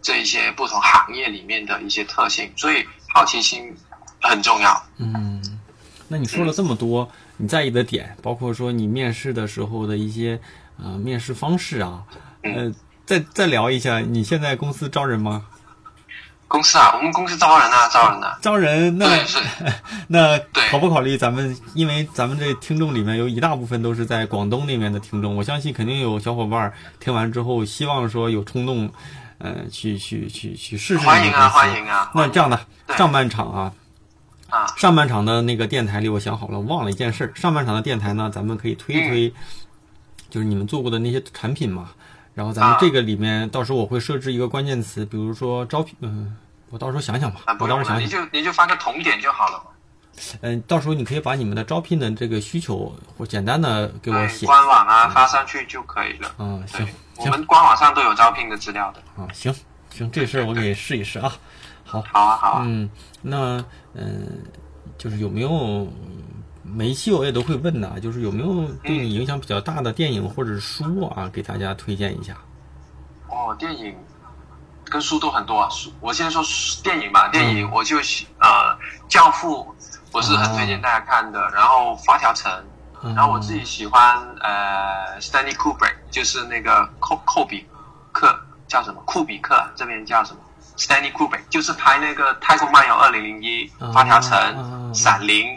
[0.00, 3.76] 这一些不同行业里面的一些特性，所以好奇心
[4.22, 4.82] 很重要。
[4.96, 5.60] 嗯，
[6.08, 10.40] 那你说了这么多你在意的点，包括说你面试的时候的一些
[10.82, 12.02] 呃面试方式啊，
[12.40, 12.72] 呃，
[13.04, 15.44] 再再聊一下，你现在公司招人吗？
[16.54, 19.38] 公司啊，我们公司招人啊，招人啊，招人，那对 是，
[20.06, 20.38] 那
[20.70, 21.56] 考不考虑咱们？
[21.74, 28.88] 因为咱们这听众里面有一大部分都是在广东那边的听众，我相信肯定有小伙伴儿听完之后，希望说有冲动，
[29.38, 30.98] 呃，去去去去试试。
[30.98, 31.68] 欢迎啊，欢。
[31.76, 32.08] 迎啊。
[32.14, 32.60] 那这样的
[32.96, 33.72] 上半场啊，
[34.48, 37.32] 啊，上半场的那个电台里，我想好了，忘了一件事儿。
[37.34, 39.34] 上半场的电台呢，咱们可以推一推，
[40.30, 41.90] 就是你们做过的那些产品嘛。
[42.32, 46.36] 然后咱们啊这个里面，到时候我会设置一个关键词，比如说招聘，嗯、
[46.74, 48.28] 我到时候想想吧，啊，不我到用了，你时候想想。
[48.32, 49.64] 就你就发个同点就好了嘛。
[50.40, 54.44] 嗯、到时候你可以把你们的招聘的这个需求，或简单的给我嗯写。
[54.44, 56.34] 官网啊发上去就可以了。
[56.38, 59.00] 嗯，行对，我行们官网上都有招聘的资料的。
[59.22, 59.54] 啊，行
[59.88, 61.32] 行，这事儿我给试一试啊。
[61.84, 62.62] 好，好啊，好啊。
[62.66, 62.90] 嗯，
[63.22, 64.42] 那嗯、
[64.98, 65.86] 就是有没有
[66.64, 72.36] 每一期我也都会问的，就是有没有对你影响比较大的电影或者是书啊，给大家推荐一下。
[73.28, 73.94] 哦，电影
[74.94, 75.68] 跟书都很多啊。
[75.70, 76.40] 书，我先说
[76.80, 77.26] 电影吧。
[77.26, 78.48] 电嗯影我就喜呃，
[79.08, 79.74] 《教父》
[80.12, 81.50] 我是很推荐大家看的。
[81.50, 82.48] 然后《发条城》，
[83.02, 87.66] 嗯然后我自己喜欢呃，Stanley Kubrick，就是那个寇寇比
[88.12, 89.02] 克叫什么？
[89.04, 90.38] 库比克这边叫什么
[90.78, 95.48] ？Stanley Kubrick，就是拍那个《太空漫游二零零一》啊《发条城》啊闪灵》，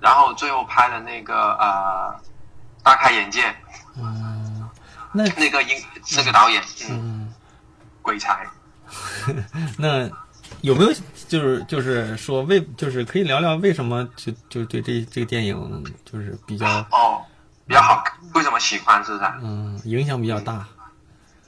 [0.00, 2.18] 然后最后拍的那个呃，
[2.82, 3.54] 大开眼界，
[3.98, 4.66] 嗯，
[5.12, 5.76] 那那个英
[6.16, 7.19] 那个导演，嗯，嗯，
[8.10, 8.44] 鬼才。
[9.78, 10.10] 那
[10.62, 10.92] 有没有
[11.28, 17.22] 就是就是说为就是可以聊聊为什么就就对这这个电影就是比较哦，
[17.68, 18.02] 比较好。
[18.34, 19.02] 为什么喜欢？
[19.04, 19.30] 是不是？
[19.42, 20.66] 嗯影响比较大？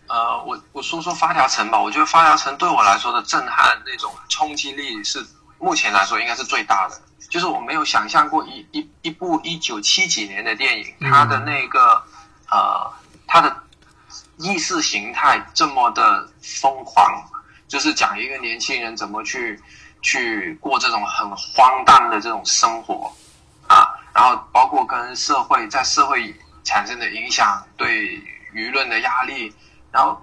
[0.07, 1.81] 呃，我我说说发条城吧。
[1.83, 5.27] 我觉得发条城对我来说的震撼那种冲击力是
[5.59, 6.96] 目前来说应该是最大的。
[7.29, 12.01] 就是我没有想象过一一一部一九七几年的电影，它的那个
[12.51, 12.88] 呃，
[13.27, 13.57] 它的
[14.42, 17.22] 意识形态这么的疯狂，
[17.68, 19.61] 就是讲一个年轻人怎么去
[20.02, 23.11] 去过这种很荒诞的这种生活
[23.68, 28.20] 啊，然后包括跟社会在社会产生的影响，对
[28.52, 29.55] 舆论的压力，
[29.92, 30.20] 然后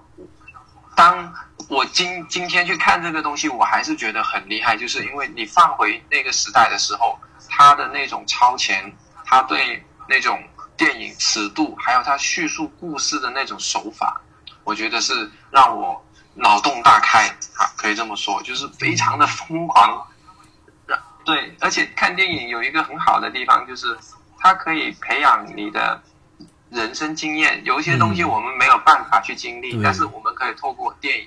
[0.94, 1.34] 当
[1.68, 8.92] 我今今天去看这个东西，我还是觉得很厉害，就是因为你放回那个时代的时候，他的那种超前，
[9.24, 10.42] 他对那种
[10.80, 14.18] 电影尺度，还有他叙述故事的那种手法，
[14.64, 20.06] 我觉得是让我脑洞大开啊，可以这么说，就是非常的疯狂。
[21.22, 23.94] 对，而且看电影有一个很好的地方，就是
[24.38, 26.02] 它可以培养你的
[26.70, 27.62] 人生经验。
[27.62, 31.26] 有一些东西我们没有办法去经历，但是我们可以透过电影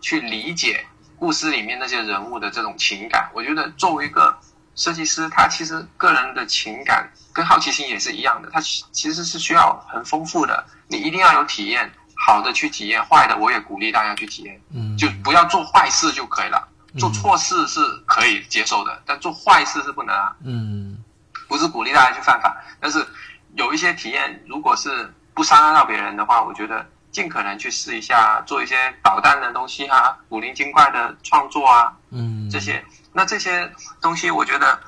[0.00, 0.86] 去理解
[1.18, 3.28] 故事里面那些人物的这种情感。
[3.34, 4.34] 我觉得作为一个
[4.74, 10.64] 设计师，他其实个人的情感跟好奇心也是一样的，它其实是需要很丰富的。
[10.88, 14.58] 你一定要有体验，好的去体验，坏的我也鼓励大家去体验。
[14.72, 16.68] 嗯，就不要做坏事就可以了。
[16.96, 20.36] 做错事是可以接受的，但做坏事是不能啊。
[20.44, 20.96] 嗯，
[21.48, 23.04] 不是鼓励大家去犯法，但是
[23.56, 32.84] 有一些体验，如果是不伤害到别人的话，我觉得尽可能去试一下，做一些捣蛋的东西啊，古灵精怪的创作啊，嗯，这些。
[33.12, 34.78] 那这些东西，我觉得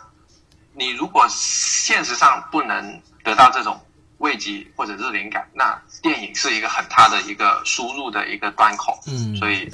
[0.77, 3.81] 你如果现实上不能得到这种
[4.19, 8.99] 慰藉或者是灵感，那电影是一个很大的一个输入的一个端口。
[9.07, 9.69] 嗯，所以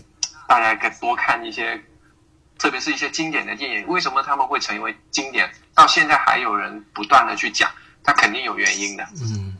[0.46, 1.82] 大家可以多看一些。
[2.58, 5.50] 特别是一些经典的电影，为什么他们会成为经典？
[5.74, 7.68] 到现在还有人不断的去讲，
[8.04, 9.04] 它肯定有原因的。
[9.20, 9.56] 嗯，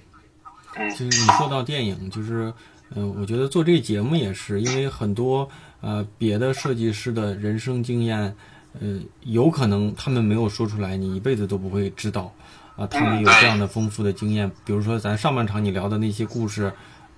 [0.77, 2.55] 嗯，就是你说到电影，就是，
[2.95, 5.49] 嗯，我觉得做这个节目也是，因为很多
[5.81, 8.33] 呃别的设计师的人生经验，
[8.81, 12.33] 呃，有可能他们没有说出来，你一辈子都不会知道
[12.77, 12.87] 啊。
[12.87, 16.73] 他们有这样的丰富的经验，比如说咱上半场你聊的那些故事，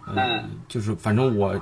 [0.06, 1.58] 嗯，就是反正我。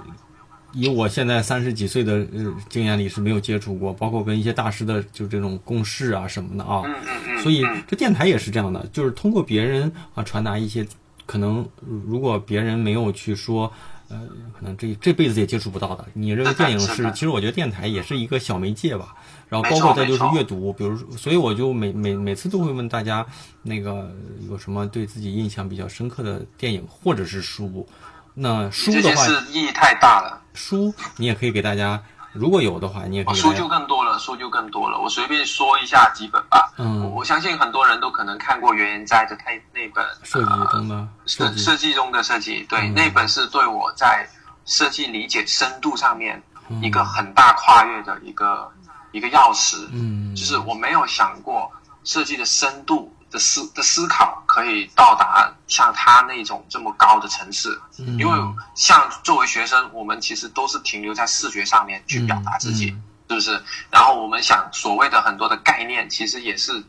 [0.74, 10.86] 以我现在三十几岁的呃经验里是没有接触过，包括跟一些大师的就这种共事啊什么的啊，嗯嗯嗯，所以这电台也是这样的，就是通过别人啊传达一些
[11.26, 11.68] 可能
[12.06, 13.70] 如果别人没有去说，
[14.08, 14.20] 呃，
[14.58, 16.06] 可能这这辈子也接触不到的。
[16.12, 17.10] 你认为电影 是？
[17.12, 19.14] 其实我觉得电台也是一个小媒介吧。
[19.48, 23.26] 然后包括再就是阅读，比如所以我就每每每次都会问大家，
[23.62, 24.10] 那个
[24.48, 27.86] 有什么对自己印象比较深刻的电影或者是书。
[28.34, 30.40] 那书的话，意义太大了。
[30.54, 33.34] 书你也可以给大家，如果有的话，你也可以。
[33.34, 34.98] 书就更多了，书就更多了。
[34.98, 36.72] 我随便说一下几本吧。
[36.78, 42.66] 嗯，我相信很多人都可能看过袁言斋的那那本设计中的设设计中的设计。
[42.68, 44.26] 对，那本是对我在
[44.64, 46.42] 设计理解深度上面
[46.80, 48.70] 一个很大跨越的一个
[49.12, 49.88] 一个钥匙。
[49.92, 51.70] 嗯，就是我没有想过
[52.04, 53.14] 设计的深度。
[53.32, 57.80] 的思的思考可以到达像他那种这么高的层次，
[58.18, 58.38] 因为
[58.74, 62.88] 像作为学生，我们其实都是停留在视觉上面去表达自己，
[63.28, 63.62] 是不是？
[63.90, 66.84] 然后我们想所谓的很多的概念，其实也是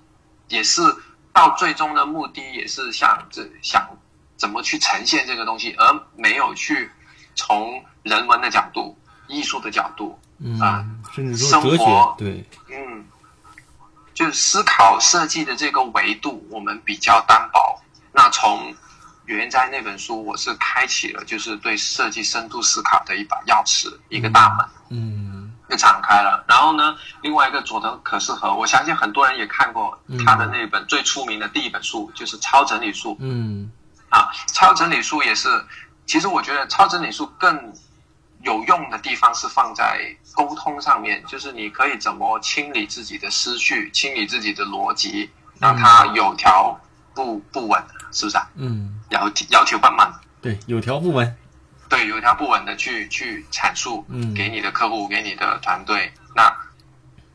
[0.50, 0.82] 也是
[1.32, 3.88] 到最终的目的，也是想这想
[4.36, 6.92] 怎么去呈现这个东西，而没有去
[7.36, 8.98] 从人文的角度、
[9.30, 10.20] 艺术的角度
[10.62, 13.06] 啊，甚至说哲学，对，嗯。
[14.14, 17.82] 就是思考设计的这个维度，我们比较单薄。
[18.12, 18.76] 那从
[19.26, 26.44] 原在那本书，我是开启了就是对设计深度思考的一把钥匙，一个大门，嗯，就敞开了。
[26.48, 33.12] 然后呢，另外一个佐藤可士和，我相信很多人也看过他的那本最出名的第一本书，就是《超整理术》。
[33.20, 33.72] 嗯，
[34.10, 35.66] 啊，《超整理术》也是，
[36.06, 37.74] 其实我觉得《超整理术》更。
[38.44, 40.00] 有用的地方是放在
[40.34, 45.30] 沟通上面，就是你可以怎么清理自己的思绪，清理自己的逻辑，
[45.60, 46.78] 让它有条
[47.14, 48.48] 不不紊，是不是啊？
[48.56, 51.36] 嗯，要要求慢慢，对，有条不紊，
[51.88, 56.12] 对，有条不紊的去去阐述，嗯，给你的客户，给你的团队。
[56.36, 56.54] 那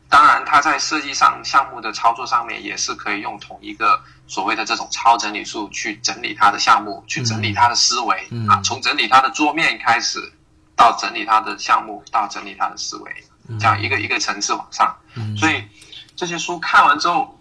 [0.09, 10.31] 当然，他在设计上项目的操作上面也是可以用同一个所谓的这种超整理术去整理他的项目，去整理他的思维啊，从整理他的桌面开始。
[10.79, 13.13] 到整理他的项目，到整理他的思维，
[13.59, 14.95] 这样一个一个层次往上。
[15.37, 15.61] 所以
[16.15, 17.37] 这些书看完之后，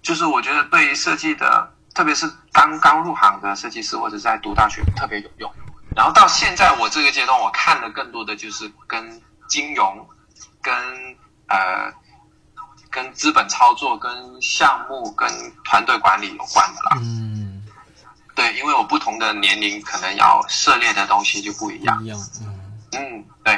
[0.00, 5.52] 就是我觉得对于设计的，特别是刚刚入行的设计师或者在读大学特别有用。
[5.96, 10.06] 然后到现在我这个阶段，我看的更多的就是跟金融、
[10.62, 10.72] 跟
[11.48, 11.92] 呃、
[12.90, 15.28] 跟资本操作、跟项目、跟
[15.64, 16.90] 团队管理有关的了。
[17.00, 17.43] 嗯。
[18.34, 22.02] 对，因为我不同的年龄，可能要涉猎的东西就不一样。
[22.04, 22.60] 一样，嗯
[22.92, 23.54] 嗯，对。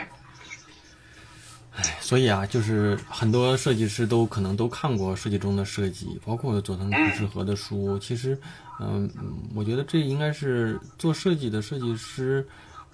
[1.78, 7.98] 唉，所以啊，就是很多设计师都可能都看过设计中的设计，包括佐藤可士和的书。
[7.98, 8.38] 其实，
[8.80, 9.10] 嗯，
[9.54, 12.46] 我觉得这应该是做设计的设计师，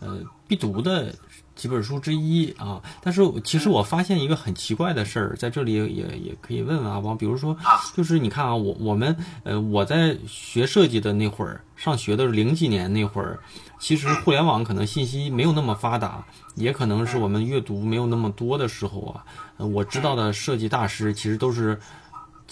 [0.02, 1.14] 呃必读的
[1.54, 2.82] 几本书之一啊。
[3.00, 7.56] 但是其实我发现一个很奇怪的事儿，在这里也也可以问问阿邦，比如说，
[7.94, 13.38] 就是你看啊，我我们呃我在学设计的那会儿，上学的零几年那会儿，
[13.78, 16.24] 其实互联网可能信息没有那么发达，
[16.56, 19.24] 也可能是我们阅读没有那么多的时候啊。
[19.58, 21.78] 呃，我知道的设计大师其实都是。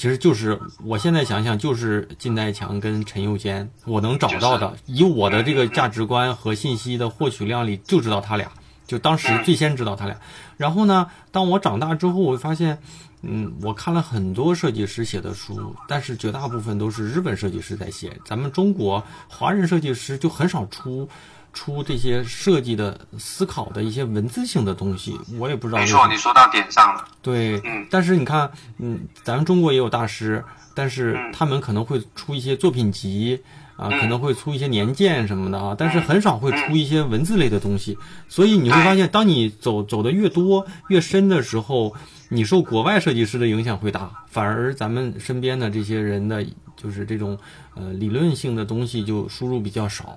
[0.00, 8.50] 其实就是我现在想想，就是金代强跟陈佑坚，我能找到的，以我的这个价值观和信息的获取量里，就知道他俩，
[8.86, 10.16] 就当时最先知道他俩。
[10.56, 12.78] 然后呢，当我长大之后，我发现，
[13.20, 21.06] 嗯，我看了很多设计师写的书，但是绝大部分都是日本设计师在写，咱们中国华人设计师就很少出。
[21.52, 25.80] 出这些设计的思考的一些文字性的东西，我也不知道。
[25.80, 27.04] 没错，你说到点上了。
[27.20, 33.40] 对，嗯，但是你看，嗯，咱们中国也有大师，但是他们可能会出一些作品集
[33.76, 37.98] 啊，可能会出一些年鉴什么的啊，但是很少会出一些文字类的东西。
[38.28, 41.94] 所以你会发现，当你走走的越多越深的时候，
[42.28, 47.36] 你受国外设计师的影响会大，反而咱们身边的这些人的，就是这种
[47.74, 50.16] 呃理论性的东西就输入比较少。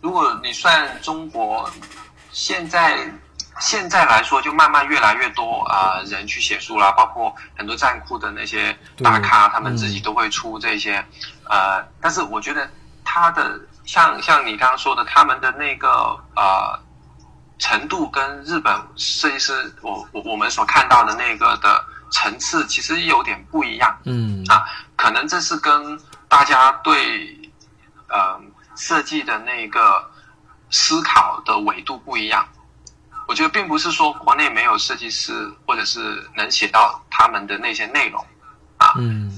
[0.00, 1.68] 如果你算中国
[2.30, 2.98] 现在
[3.60, 11.04] 现在来说，就慢慢越来越多啊人去写书了，包括很多站库的那些大咖，他们自己都会出这些。
[11.48, 12.70] 呃，但是我觉得
[13.04, 15.88] 他的像像你刚刚说的，他们的那个
[16.36, 16.78] 呃
[17.58, 23.98] 程度跟日本设计师我我我们所看到的那个的层次其实有点不一样。
[24.04, 27.36] 嗯啊，可能这是跟大家对
[28.08, 28.40] 呃。
[28.78, 30.08] 设计的那个
[30.70, 32.48] 思考的维度不一样，
[33.26, 38.24] 我觉得并不是说国内没有设计师，或者是能写到他们的那些内容，
[38.76, 39.30] 啊，嗯，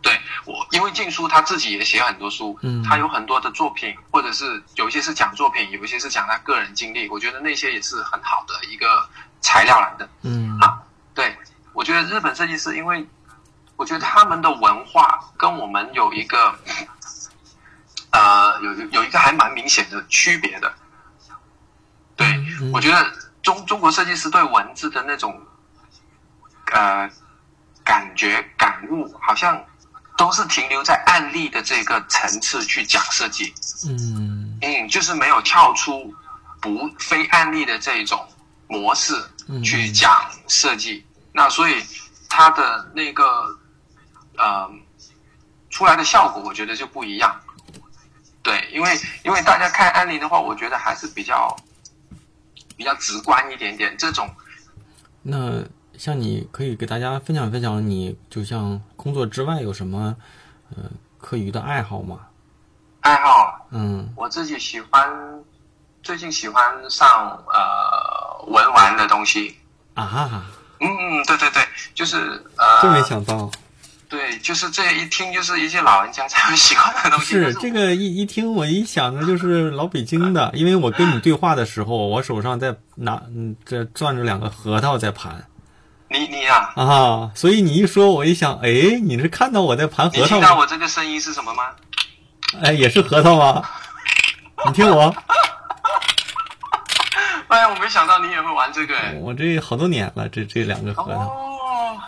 [0.00, 9.06] 对我，因为静书他自己也写很多书，嗯，他有很多的作品，或者是有一些是讲作品，有一些是讲他个人经历，我觉得那些也是很好的一个
[9.42, 10.80] 材料来的，嗯，啊，
[11.14, 11.36] 对，
[11.74, 13.06] 我觉得日本设计师，因为
[13.76, 16.58] 我觉得他们的文化跟我们有一个。
[18.10, 20.72] 呃，有有一个还蛮明显的区别的，
[22.16, 22.26] 对
[22.72, 25.40] 我觉得中中国设计师对文字的那种
[26.72, 27.08] 呃
[27.84, 29.64] 感觉感悟，好像
[30.16, 33.54] 都是停留在案例的这个层次去讲设计，
[33.86, 34.58] 嗯。
[34.62, 36.14] 嗯，就是没有跳出
[36.60, 38.28] 不非案例的这一种
[38.68, 39.14] 模式
[39.64, 41.82] 去讲设计，那所以
[42.28, 43.24] 它的那个
[44.36, 44.70] 呃
[45.70, 47.40] 出来的效果，我觉得就不一样。
[48.42, 48.90] 对，因为
[49.24, 51.54] 因为大家看案例的话，我觉得还是比较
[52.76, 53.94] 比较直观一点点。
[53.98, 54.28] 这种，
[55.22, 55.62] 那
[55.98, 60.16] 像你可以给大家分享分享，你就像工作之外有什么
[60.70, 60.84] 呃
[61.18, 62.20] 课余的爱好吗？
[63.00, 65.08] 爱好，嗯，我自己喜欢，
[66.02, 69.58] 最近喜欢上呃文玩的东西
[69.94, 70.44] 啊。
[70.80, 71.62] 嗯嗯，对对对，
[71.94, 73.50] 就是呃，真没想到。
[74.10, 77.26] 对，就是这一听就是一些老人家才会喜欢的东西。
[77.26, 85.44] 是这个一一听我一想着就是老北京的，因为我跟你对话的时候，我手上在拿嗯这攥着两个核桃在盘。
[86.08, 90.22] 你你呀啊，所以你一说我一想，哎，你是看到我在盘核桃？
[90.22, 91.68] 你听到我这个声音是什么吗？
[92.60, 93.62] 哎，也是核桃吗？
[94.66, 95.14] 你听我。
[97.46, 98.96] 哎呀，我没想到你也会玩这个。
[99.20, 101.49] 我这好多年了，这这两个核桃。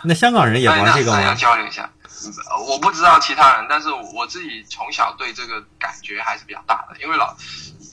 [0.03, 1.21] 那香港人也玩这个吗？
[1.21, 1.89] 要交流一下，
[2.67, 6.95] 我不知道其他人，但是我自己从小对这个感觉还是比较大的。
[7.01, 7.33] 因为老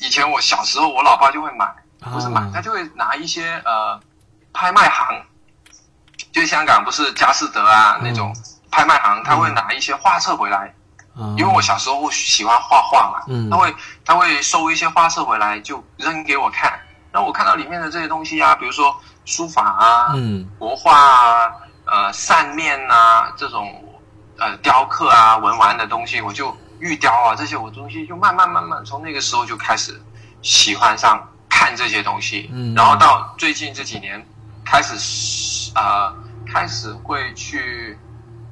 [0.00, 1.66] 以前我小时候，我老爸就会买，
[2.12, 4.00] 不是买，他就会拿一些呃
[4.52, 5.22] 拍卖行，
[6.32, 8.34] 就香港不是佳士得啊那种
[8.70, 10.74] 拍卖行，他会拿一些画册回来。
[11.36, 16.72] 因为我小时候喜欢画画嘛，他会他会收一些画册回来，就扔给我看。
[17.12, 18.96] 然后我看到里面的这些东西啊，比如说
[19.26, 21.52] 书法啊，嗯，国画啊。
[21.90, 23.84] 呃，扇面啊，这种
[24.38, 30.00] 呃雕刻啊、文玩的东西，我就玉雕啊这些，我东西就慢慢慢慢从那个时候就开始
[30.40, 34.24] 喜欢上看这些东西，嗯，然后到最近这几年
[34.64, 36.14] 开始呃
[36.46, 37.98] 开始会去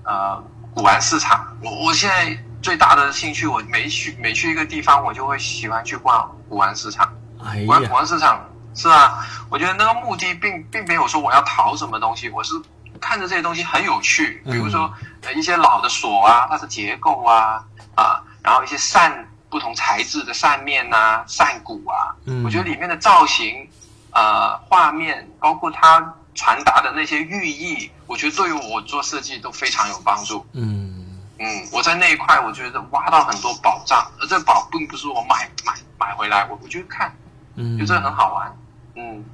[0.03, 0.42] 呃
[0.74, 1.57] 古玩市场。
[1.62, 7.09] 我我现在最大的兴趣，我每去每去一个地方，我就会喜欢去逛古玩市场。
[7.40, 12.61] 哎呀，古玩市场是啊，我觉得那个目的并并没有说我要淘什么东西，我是。
[12.99, 14.92] 看着这些东西很有趣，比如说
[15.23, 23.69] 呃一些老的锁啊，它的结构啊啊，然后一些扇不同材质的扇面呐、扇骨啊，我觉得里面的造型、
[24.13, 30.46] 呃画面，包括它传达的那些寓意，我觉得对于我做设计都非常有帮助。
[30.53, 30.94] 嗯。
[31.40, 37.15] 嗯，我在那一块我觉得挖到很多宝藏，而这宝并不是我买买买回来，我我就看
[37.55, 38.59] 嗯，就这很好玩。
[38.96, 39.25] 嗯，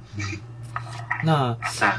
[1.23, 1.89] 那 对，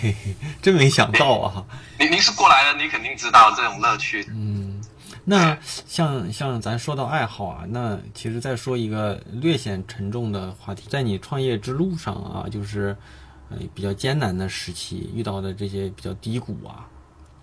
[0.00, 1.64] 嘿嘿，真没想到啊。
[1.98, 4.24] 您您是过来人，你肯定知道这种乐趣。
[4.30, 4.80] 嗯，
[5.24, 12.96] 那像像咱说到爱好啊，那其实再说一个略显沉重的话题，在你创业之路上啊，就是
[13.50, 16.86] 呃比较艰难的时期遇到的这些比较低谷啊，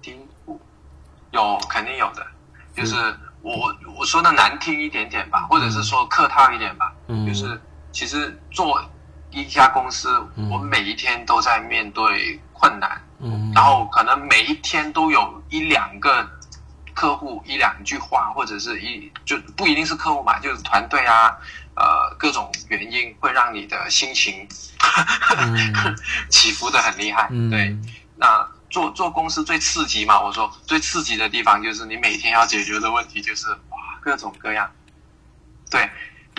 [0.02, 0.60] 低谷
[1.32, 2.26] 有肯定有的，
[2.74, 2.96] 就是
[3.42, 7.60] 我我我说的难听一点点吧，或者是说客套一点吧，嗯就是
[7.92, 8.82] 其实做
[9.32, 16.26] 一家公司，嗯我每一天都在面对困难，嗯，然后可能每一天都有一两个
[16.94, 21.38] 客户一两句话，或者是一就不一定是客户嘛，就是团队啊，
[21.76, 24.48] 呃，各种原因会让你的心情
[25.38, 25.96] 嗯
[26.32, 27.28] 起伏的很厉害。
[27.30, 27.76] 嗯，对，
[28.16, 34.72] 那做做公司最刺激嘛，我说最刺激的地方就是你每天要解决的问题就是哇各种各样，
[35.70, 35.90] 对，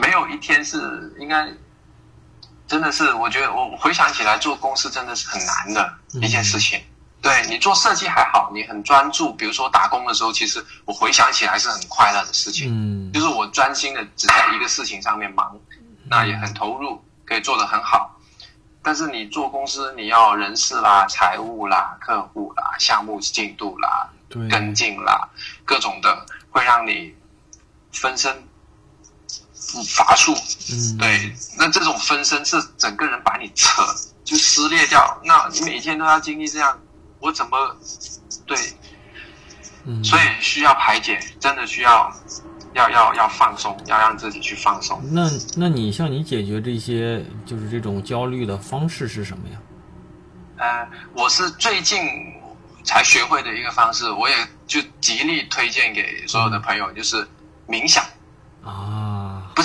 [0.01, 1.47] 没有一天是应该。
[2.67, 6.81] 真的是，我觉得我回想起来，做公司真的是很难的一件事情。
[7.23, 9.33] 对你做设计还好，你很专注。
[9.33, 15.59] 比如说打工的时候，其实我回想起来是很快乐的事情，嗯，就是我专心的只在一个事情上面忙，
[16.09, 18.13] 那也很投入，可以做得很好。
[18.83, 24.09] 但是你做公司，你要人事啦、财务啦、客户啦、项目进度啦、
[24.49, 25.29] 跟进啦，
[25.65, 27.13] 各种的会让你
[27.93, 28.47] 分身
[29.85, 30.35] 乏术。
[30.73, 33.83] 嗯，对，那这种分身是整个人把你扯
[34.25, 35.21] 就撕裂掉。
[35.25, 36.79] 那你每天都要经历这样，
[37.21, 37.77] 我怎么
[38.47, 38.59] 对？
[39.85, 42.13] 嗯，所以需要排解，真的需要
[42.75, 45.01] 要要要放松，要让自己去放松。
[45.13, 49.59] 那那你像你解决这些就是这种焦虑的方式是什么呀？
[50.59, 52.01] 呃，我是最近
[52.83, 54.35] 才学会的一个方式，我也
[54.67, 57.29] 就极力推荐给所有的朋友，就是
[57.69, 58.05] 冥想。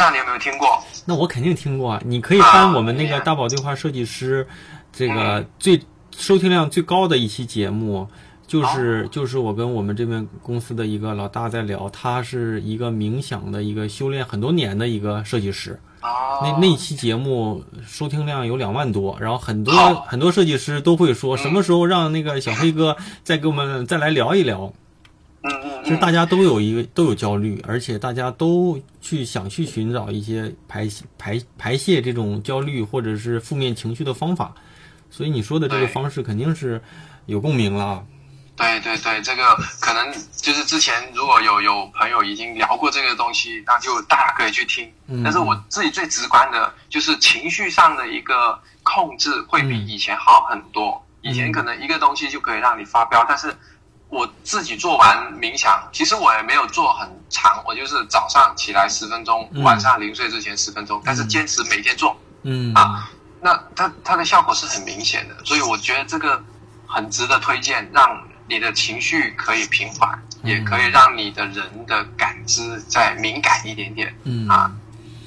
[0.01, 0.83] 啊，不知道你有没有听过？
[1.05, 2.01] 那我肯定听过啊！
[2.05, 4.45] 你可以翻我们那个啊大宝对话设计师，
[4.91, 5.79] 这个嗯最
[6.15, 8.07] 收听量最高的一期节目，
[8.47, 15.79] 就是哦就是我跟我们这边公司的一个老大在聊，他是一个冥想的一个修炼很多年的一个设计师。
[16.01, 19.73] 哦，那那期节目收听量有两万多，然后很多
[20.07, 24.73] 很多设计师都会说，嗯什么时候让那个小黑哥再给我们再来聊一聊。
[25.43, 30.87] 嗯嗯就是嗯，大家都有一个都有焦虑，而且大家都去想去寻找一些排
[31.17, 34.53] 排排泄这种焦虑或者是负面情绪的方法，
[35.09, 36.81] 所以你说的这个方式肯定是
[37.25, 38.05] 有共鸣了。
[38.55, 44.87] 对对对，这个可能就是之前如果有有朋友已经聊过这个东西，那就大家可以去听。
[45.07, 51.03] 嗯但是我自己最直观的就是情绪上的一个控制会比嗯以前好很多。
[51.23, 53.55] 以前可能一个东西就可以让你发飙，但是
[54.11, 62.15] 我自己做完冥想，其实我也没有做很长，我就是早上起来十分钟，嗯晚上临睡之前十分钟，但是坚持每天做。
[62.43, 63.09] 嗯啊
[63.39, 66.43] 那它它的效果是很明显的，所以我觉得这个
[66.85, 74.71] 很值得推荐，让你的情绪可以平缓，嗯也可以让你的人的感知再敏感一点点嗯啊。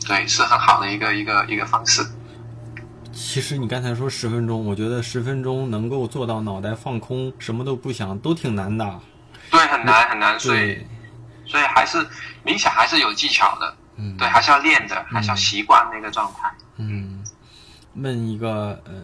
[0.07, 2.07] 对，是很好的一个一个一个方式。
[3.15, 9.01] 其实你刚才说十分钟，我觉得十分钟能够做到脑袋放空，什么都不想，都挺难的。
[9.51, 10.87] 对，很难很难，所以对，
[11.47, 12.07] 所以还是
[12.45, 16.53] 冥想还是有技巧的，嗯，对，还是要练的，还是要习惯那个状态。
[16.77, 17.24] 嗯，
[17.97, 19.03] 问一个呃，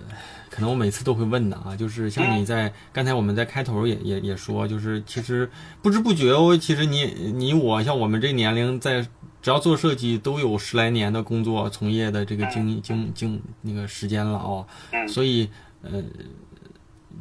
[0.51, 5.51] 可能我每次都会问的啊，就是像你在、刚才我们在开头也也也说，就是其实
[5.83, 9.07] 不知不觉哦，其实你你我像我们这年龄在。
[9.43, 15.49] 只要做设计，都有十来年的工作从业的这个经经经那个时间了哦，嗯所以
[15.81, 16.05] 呃，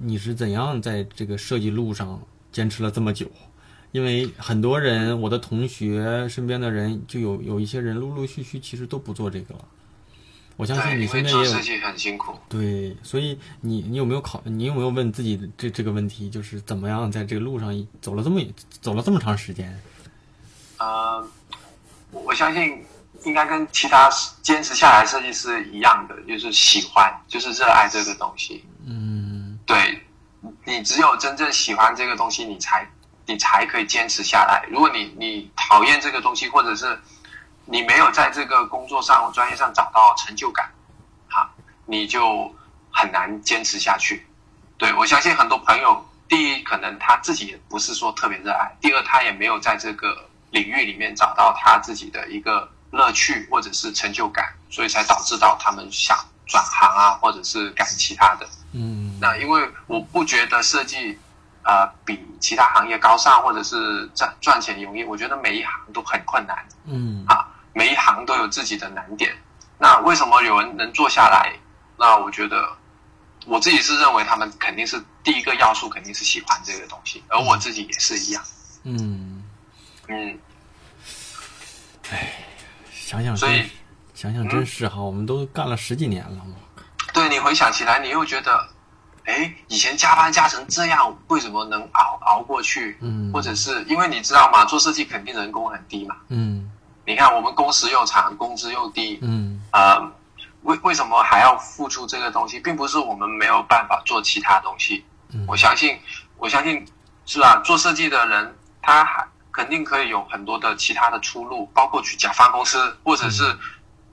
[0.01, 3.25] 你是怎样在这个设计路上坚持了这么久？
[3.93, 9.65] 因为很多人，我的同学身边的人，就有有一些人陆陆续续其实都不做这个了。
[10.59, 12.37] 我相信，你身边也有做设计很辛苦。
[12.49, 14.41] 对，所以你你有没有考？
[14.43, 16.29] 你有没有问自己这这个问题？
[16.29, 18.41] 就是怎么样在这个路上走了这么
[18.81, 19.73] 走了这么长时间？
[20.77, 21.25] 呃，
[22.11, 22.83] 我我相信
[23.23, 24.09] 应该跟其他
[24.41, 28.65] 坚持下来设计师一样的，就是喜欢，就是热爱这个东西。
[28.85, 30.03] 嗯对，
[30.65, 32.85] 你只有真正喜欢这个东西，你才
[33.25, 34.67] 你才可以坚持下来。
[34.69, 36.99] 如果你你讨厌这个东西，或者是
[37.71, 40.69] 你没有在这个工作上或专业上找到成就感，
[41.29, 41.49] 哈，
[41.85, 42.53] 你就
[42.91, 44.25] 很难坚持下去。
[44.77, 56.17] 对我相信很多朋友，第一可能他自己也不是说特别热爱，第二他也没有在这个领域里面找到他自己的一个乐趣或者是成就感，所以才导致到他们想
[56.47, 58.47] 转行啊，或者是干其他的。
[58.73, 61.17] 嗯那因为我不觉得设计，
[61.63, 65.03] 呃，比其他行业高尚或者是赚赚钱容易。
[65.03, 69.35] 我觉得每一行都很困难嗯啊，每一行都有自己的难点。
[69.77, 71.53] 那为什么有人能做下来？
[71.97, 72.69] 那我觉得
[73.45, 78.43] 我自己是认为他们肯定是第一个要素，肯定是喜欢这个东西，而我自己也是一样。
[78.83, 79.43] 嗯，
[80.07, 80.39] 嗯，
[82.93, 83.69] 想想所以，
[84.13, 88.67] 想想真是哈，我们都干了十几年了，我对你回想起来，你又觉得，
[89.25, 92.97] 哎，以前加班加成这样，为什么能熬熬过去？
[93.01, 94.65] 嗯或者是因为你知道吗？
[94.65, 96.15] 做设计肯定人工很低嘛。
[96.29, 96.58] 嗯
[97.09, 99.99] 你看我们工时又长，工资又低，嗯呃，
[100.61, 102.59] 为为什么还要付出这个东西？
[102.59, 105.03] 并不是我们没有办法做其他东西。
[105.33, 105.97] 嗯我相信，
[106.37, 106.85] 我相信
[107.25, 107.59] 是吧？
[107.65, 113.57] 做设计的人，他还肯定可以有很多的其他的出路，包括去甲方公司，或者是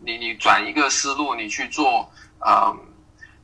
[0.01, 2.75] 你你转一个思路，你去做呃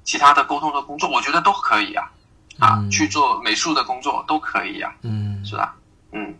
[0.02, 2.10] 其他的沟通的工作，我觉得都可以啊
[2.58, 5.76] 啊，嗯去做美术的工作都可以啊，嗯是吧？
[6.12, 6.34] 嗯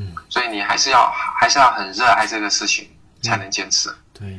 [0.00, 2.86] 嗯，所以你还是要还是要很热爱这个事情，
[3.20, 3.90] 才能坚持。
[4.14, 4.38] 对，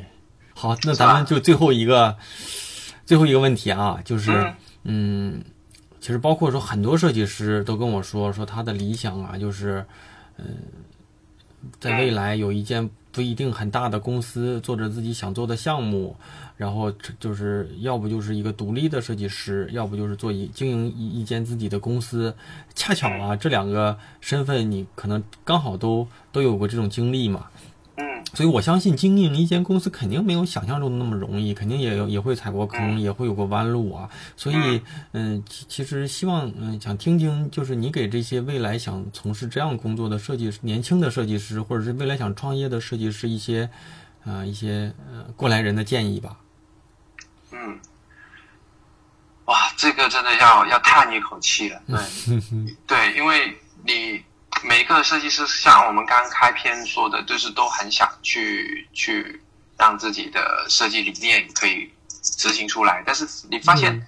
[0.55, 2.17] 好，那咱们就最后一个
[3.05, 4.53] 最后一个问题啊，就是
[4.83, 5.43] 嗯，
[5.99, 9.85] 其实包括说很多设计师都跟我说，说他的理想啊，就是
[10.37, 10.45] 嗯、
[11.79, 16.15] 在未来有一间不一定很大的公司，做着自己想做的项目，
[16.59, 22.35] 然后这就是要不就是一个独立的设计师，要不就是做一经营一一间自己的公司。
[22.75, 27.45] 恰巧啊，这两个身份你可能刚好都都有过这种经历嘛。
[27.95, 34.09] 嗯所以我相信经营一间公司肯定没有想象中的那么容易，肯定也有也会踩过坑，也会有过弯路啊。
[34.35, 34.81] 所以，
[35.13, 43.67] 嗯，其其实希望嗯想听听，就是你给这些未来想从事这样工作的设计师、年轻的设计师，或者是未来想创业的设计师一些，
[44.25, 46.37] 呃一些呃过来人的建议吧。
[47.51, 47.79] 嗯，
[49.45, 51.81] 哇，这个真的要要叹一口气了。
[51.87, 52.41] 对，
[52.85, 54.23] 对，因为你
[54.63, 59.41] 每个设计师，像我们刚开篇说的，就是都很想去去
[59.77, 61.91] 让自己的设计理念可以
[62.21, 64.05] 执行出来，但是你发现，嗯。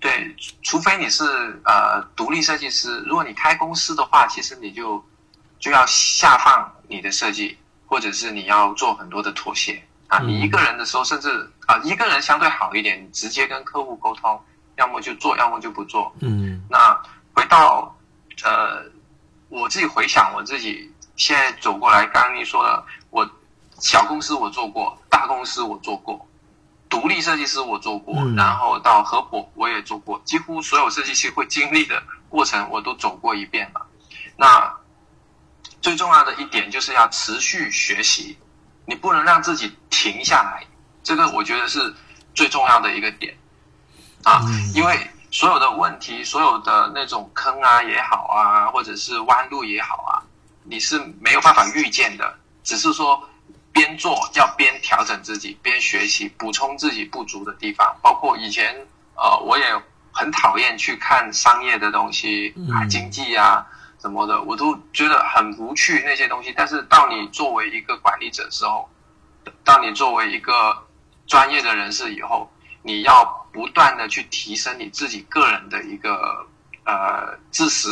[0.00, 1.22] 对，除非你是
[1.64, 5.00] 呃独立设计师，如果你开公司的话，其实你就
[5.60, 7.56] 就要下放你的设计，
[7.86, 9.80] 或者是你要做很多的妥协
[10.12, 10.18] 啊。
[10.20, 11.28] 嗯你一个人的时候，甚至
[11.66, 14.38] 啊一个人相对好一点，你直接跟客户沟通，
[14.76, 16.14] 要么就做，要么就不做。
[16.20, 17.00] 嗯那
[17.34, 17.96] 回到
[18.44, 18.82] 呃，
[19.48, 23.28] 我自己回想我自己现在走过来，刚刚你说的，我
[23.78, 26.28] 小公司我做过，大公司我做过，
[26.88, 33.86] 独立设计师我做过，嗯然后到合伙我也做过，几乎所有设计师会经历的过程我都走过一遍了。
[34.36, 34.72] 那
[35.80, 38.36] 最重要的一点就是要持续学习，
[38.92, 40.62] 你不能让自己停下来，
[41.02, 41.94] 这个我觉得是
[42.34, 43.34] 最重要的一个点
[44.22, 44.70] 啊，嗯。
[44.74, 50.20] 因为所有的问题，所有的那种坑啊也好啊，或者是弯路也好啊，
[50.64, 53.26] 你是没有办法预见的，只是说
[53.72, 58.76] 边做要边调整自己，边学习补充自己不足的地方，包括以前
[59.14, 59.64] 呃我也
[60.12, 63.66] 很讨厌去看商业的东西啊，嗯经济啊。
[64.02, 66.52] 什么的，我都觉得很无趣那些东西。
[66.56, 68.90] 但是到你作为一个管理者时候，
[69.62, 70.76] 当你作为一个
[71.28, 76.44] 专业的人士以后，你要不断的去提升你自己个人的一个
[76.84, 77.88] 呃知识。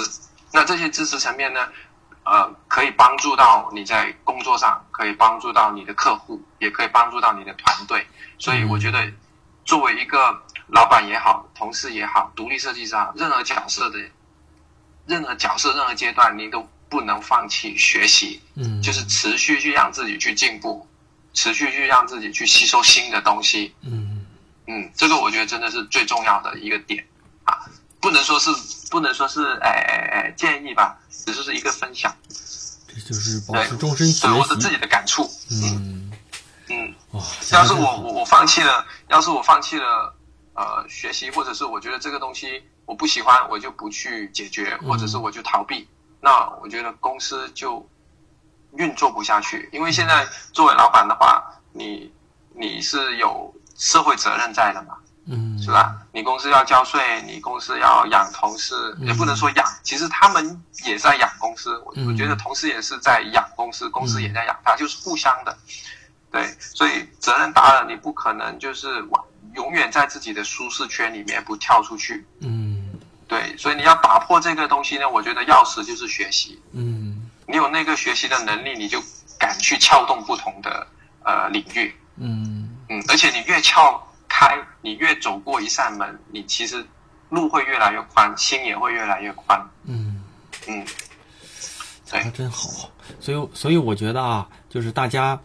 [0.53, 1.69] 那这些知识层面呢，
[2.25, 8.05] 呃，可以帮助到你在工作上，可以帮助到你的客户，也可以帮助到你的团队。
[8.37, 9.13] 所以我觉得，
[9.65, 14.01] 作为一个老板也好，同事也好，独立设计师啊，任何角色的
[15.11, 18.41] 任何角色、任何阶段，你都不能放弃学习。
[18.55, 20.87] 嗯，就是持续去让自己去进步，
[21.35, 23.75] 持续去让自己去吸收新的东西。
[23.83, 24.25] 嗯
[24.69, 27.05] 嗯，这个我觉得真的是最重要的一个点
[27.43, 27.59] 啊，
[28.01, 28.51] 不能说是
[28.89, 30.97] 不能说是哎哎哎建议吧，
[31.27, 32.15] 只是是一个分享，
[32.87, 34.71] 这就是保对持终身学对我是自。
[34.71, 35.29] 己的感触。
[35.51, 36.13] 嗯，
[36.69, 40.15] 嗯，哇，要是我我我放弃了，要是我放弃了
[40.55, 45.89] 呃学习，或者是我觉得这个东西我不喜欢，我就不去解决，或者是我就逃避，
[46.21, 47.89] 那我觉得公司就
[48.73, 49.69] 运作不下去。
[49.73, 51.41] 因为现在作为老板的话，
[51.73, 52.13] 你
[52.53, 55.95] 你是有社会责任在的嘛，嗯，是吧？
[56.11, 61.79] 你公司要交税，你公司要养同事，嗯也不能说养，其实他们也在养公司。
[61.85, 65.57] 我觉得同事也是在养公司，公司也在养他，就是互相的。
[66.33, 69.25] 对，所以责任大了，你不可能就是往
[69.55, 72.25] 永远在自己的舒适圈里面不跳出去。
[72.41, 72.70] 嗯
[73.31, 76.61] 对，所以你要打破这个东西呢，我觉得钥匙就是学习。
[76.73, 79.01] 嗯你有那个学习的能力，你就
[79.39, 80.85] 敢去撬动不同的
[81.23, 81.95] 呃领域。
[82.17, 86.85] 嗯嗯，而且你越撬开，你越走过一扇门，你其实
[87.29, 89.61] 路会越来越宽，心也会越来越宽。
[89.85, 90.25] 嗯，
[90.67, 90.85] 嗯，
[92.05, 92.91] 讲的真好。
[93.21, 95.41] 所以所以我觉得啊，就是大家，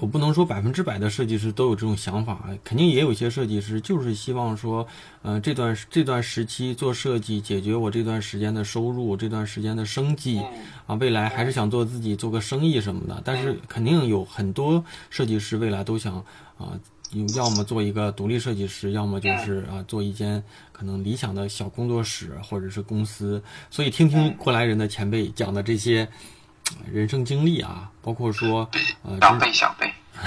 [0.00, 4.86] 我不能说百分之百的设计师都有这种想法，肯定也有一些设计师就是希望说，
[5.22, 10.40] 呃，这段这段时期做设计，解决我这段时间的收入，这段时间的生计，
[10.86, 13.22] 啊，未来还是想做自己做个生意什么的。
[13.24, 16.16] 但是肯定有很多设计师未来都想
[16.58, 16.78] 啊，
[17.36, 23.42] 要么做一个独立设计师，要么就是啊做一间可能理想的小工作室或者是公司。
[23.70, 26.08] 所以听听过来人的前辈讲的这些。
[26.92, 28.68] 人生经历啊，包括说，
[29.02, 29.92] 呃，长辈小辈，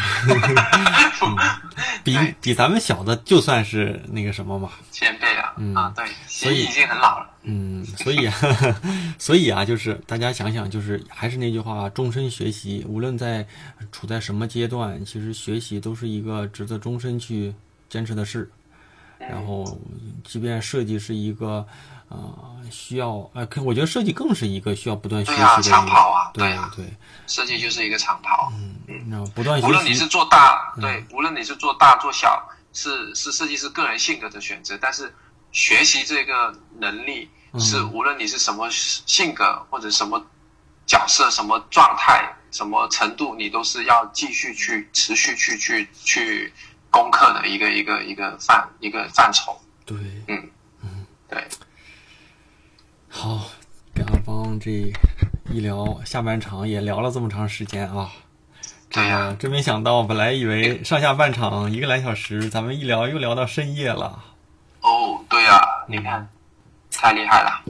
[2.04, 8.30] 比比咱们小的就算是那个什么嘛，前辈啊，嗯啊对，所以已经很老了，嗯，所以，
[9.18, 13.46] 所以啊，就是大家想想，就是还是那句话，终身学习，无论在
[13.92, 17.54] 处在什么阶段，其实学习都是一个值得终身去
[17.90, 18.50] 坚持的事。
[19.20, 19.80] 然后，
[20.24, 21.66] 即便设计是一个。
[22.10, 25.56] 啊，需要哎，可我觉得设计更是一个需要不断学习的。
[25.58, 26.86] 对长跑啊，对啊对，
[27.28, 28.52] 设计就是一个长跑。
[28.54, 28.76] 嗯
[29.12, 29.68] 嗯，不断学习。
[29.68, 34.78] 无论你是做大，对，无论你是做大做小，是是设计师个人性格的选择。
[34.82, 35.14] 但是
[35.52, 37.30] 学习这个能力
[37.60, 40.26] 是无论你是什么性格或者什么
[40.86, 46.54] 角色、什么状态、什么程度，你都是要继续去持续去去去
[46.90, 49.60] 攻克的一个一个一个范一个范畴。
[49.86, 49.98] 对，
[50.30, 50.50] 嗯
[50.82, 51.46] 嗯，对。
[53.10, 53.42] 好，
[53.94, 54.72] 跟阿邦这
[55.50, 58.12] 一聊，下半场也聊了这么长时间啊！
[58.90, 64.20] 这个，真没想到，本来以为上下半场一个来小时，咱们一聊又聊到深夜了。
[64.82, 66.28] 哦，对呀，你看，
[66.92, 67.62] 太厉害了。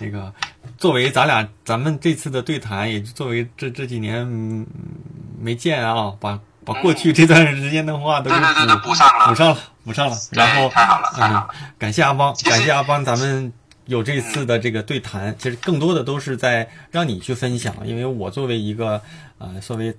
[0.00, 0.32] 那个，
[0.76, 4.26] 作为咱俩，咱们这次的对谈，也作为这这几年
[5.38, 10.16] 没见啊，把把过去这段时间的话都对对对补上了，补上了，补上了。
[10.32, 11.48] 然后太好了，太好了！
[11.78, 13.52] 感谢阿邦，感谢阿邦，咱们。
[13.88, 19.00] 有这次的这个对谈，其实更多的都是在让你去分享，因为我作为一个
[19.38, 19.96] 呃，作为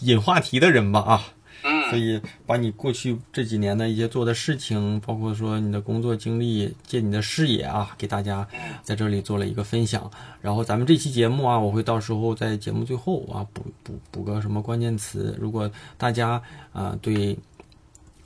[0.00, 1.22] 引话题的人吧啊，
[1.62, 8.44] 嗯，所以把你过去这几年的一些做的事情，包括说你的工作经历，借你的视野啊，给大家
[8.82, 10.10] 在这里做了一个分享。
[10.40, 17.38] 然后咱们这期节目啊，我会到时候在节目最后啊补补补个什么关键词，如果大家啊对。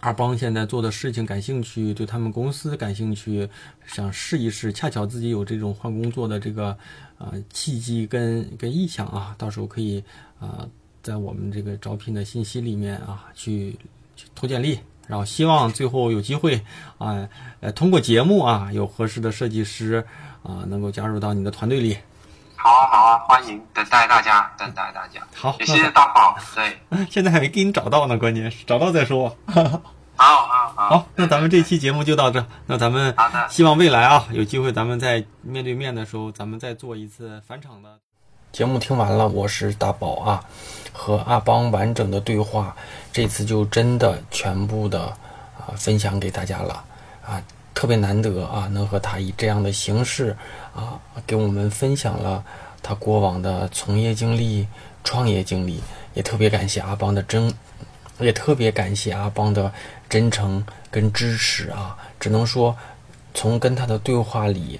[0.05, 3.49] 阿邦现在做的事情感兴趣，对他们公司感兴趣，
[3.87, 6.77] 想试一试，恰巧自己有这种换工作的这个
[7.17, 10.05] 呃契机跟跟意向啊，到时候可以
[10.39, 10.69] 啊
[11.03, 13.75] 在我们这个招聘的信息里面啊去
[14.15, 16.61] 去投简历，然后希望最后有机会
[16.99, 17.27] 啊
[17.61, 20.05] 呃通过节目啊有合适的设计师
[20.43, 21.97] 啊能够加入到你的团队里。
[22.65, 25.21] 好啊好啊，欢迎，等待大家，等待大家。
[25.35, 26.35] 好，谢谢大宝。
[26.55, 26.79] 对，
[27.11, 29.37] 现在还没给你找到呢，关键是找到再说。
[29.47, 29.63] 好
[30.17, 32.43] 好好，好，那咱们这期节目就到这。
[32.65, 33.15] 那咱们
[33.51, 37.99] 希望未来啊，有机会咱们在面对面的时候，咱们再做一次返场的
[38.51, 38.79] 节目。
[38.79, 40.43] 听完了，我是大宝啊，
[40.95, 42.75] 和阿邦完整的对话，
[43.13, 45.03] 这次就真的全部的
[45.59, 46.83] 啊分享给大家了
[47.27, 47.43] 啊，
[47.75, 50.37] 特别难得啊，能和他以这样的形式
[50.75, 52.45] 啊，给我们分享了
[52.83, 54.67] 他过往的从业经历、
[55.03, 55.83] 创业经历，
[56.15, 57.53] 也特别感谢阿邦的真。
[58.21, 59.73] 也特别感谢阿邦的
[60.09, 61.99] 真诚跟支持啊！
[62.21, 62.77] 只能说，
[63.35, 64.79] 从跟他的对话里，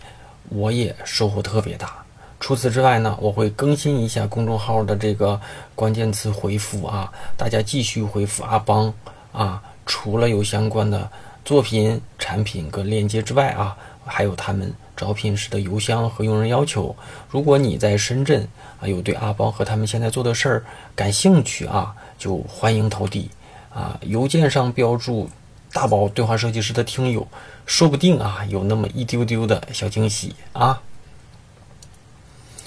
[0.51, 2.05] 我也收获特别大。
[2.39, 5.41] 除此之外呢，我会更新一下公众号的这个
[5.75, 8.95] 关键词回复啊，大家继续回复阿邦
[9.33, 9.61] 啊。
[9.85, 11.11] 除了有相关的
[11.45, 16.95] 作品、产品跟链接之外啊，还有他们招聘时的邮箱和用人要求。
[17.29, 18.49] 如果你在深圳
[18.81, 20.65] 啊，有对阿邦和他们现在做的事儿
[20.95, 21.95] 感兴趣啊。
[22.17, 23.29] 就欢迎投递，
[23.75, 25.29] 啊，邮件上标注
[25.75, 27.27] “大宝对话设计师”的听友，
[27.67, 30.81] 说不定啊有那么一丢丢的小惊喜啊。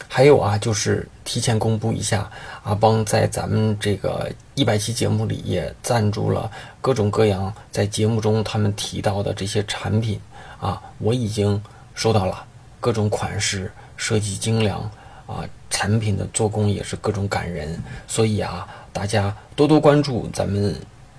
[0.08, 2.30] 还有啊，就是提前公布一下，
[2.64, 6.50] 阿邦在咱们这个一百期节目里也赞助了
[6.82, 10.20] 各种各样在节目中他们提到的这些产品
[10.60, 11.62] 啊，我已经
[11.94, 12.46] 收到了
[12.80, 14.80] 各种款式，设计精良
[15.26, 18.68] 啊，产品的做工也是各种感人，所以啊。
[18.94, 20.76] 大家多多关注咱们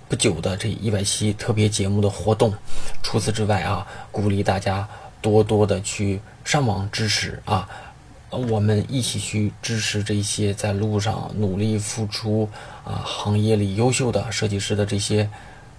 [0.08, 2.52] 不久的这一百期特别节目的活动。
[3.04, 4.88] 除此之外啊，鼓励大家
[5.22, 7.68] 多多的去上网支持啊，
[8.30, 12.48] 我们一起去支持这些在路上努力付出
[12.84, 15.28] 啊，行业里优秀的设计师的这些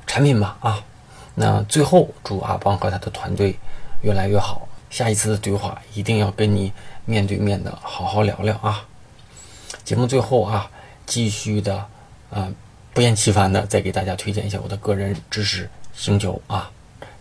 [0.08, 0.84] 产品吧啊。
[1.36, 3.58] 那最后祝阿邦和他的团队
[4.02, 4.68] 越来越好。
[4.89, 6.74] 下一次的对话一定要跟你
[7.06, 8.86] 面对面的好好聊聊啊。
[9.84, 10.70] 节目最后啊。
[11.12, 11.88] 继续的，
[12.30, 12.54] 啊，
[12.93, 16.70] 不厌其烦的再给大家推荐一下我的个人知识星球啊，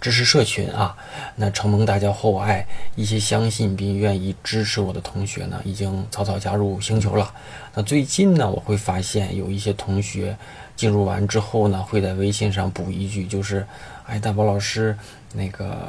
[0.00, 0.96] 知识社群啊。
[1.36, 7.32] 那承蒙大家厚爱，一些相信并愿意支持我的同学呢，已经草草加入星球了。
[7.74, 10.36] 那最近呢，我会发现有一些同学
[10.74, 13.66] 进入完之后呢，会在微信上补一句，就是
[14.06, 14.96] ：“哎，大宝老师，
[15.32, 15.88] 那个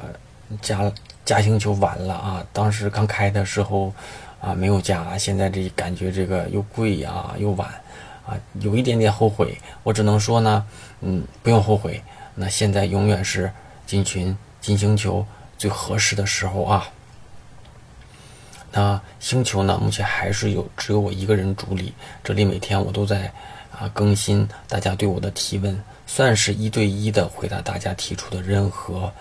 [0.62, 0.91] 加
[1.26, 3.93] 加星球晚了啊，当时刚开的时候
[4.39, 7.68] 啊没有加，现在这感觉这个又贵啊又晚
[8.28, 9.57] 啊，有一点点后悔。
[9.84, 10.66] 我只能说呢，
[11.01, 12.01] 嗯，不用后悔。
[12.36, 13.51] 那现在永远是
[13.89, 15.25] 进群进星球
[15.57, 16.87] 最合适的时候啊。
[18.71, 21.91] 那星球呢，目前还是有只有我一个人主理，
[22.23, 23.33] 这里每天我都在
[23.71, 29.11] 啊更新大家对我的提问，算是一对一的回答大家提出的任何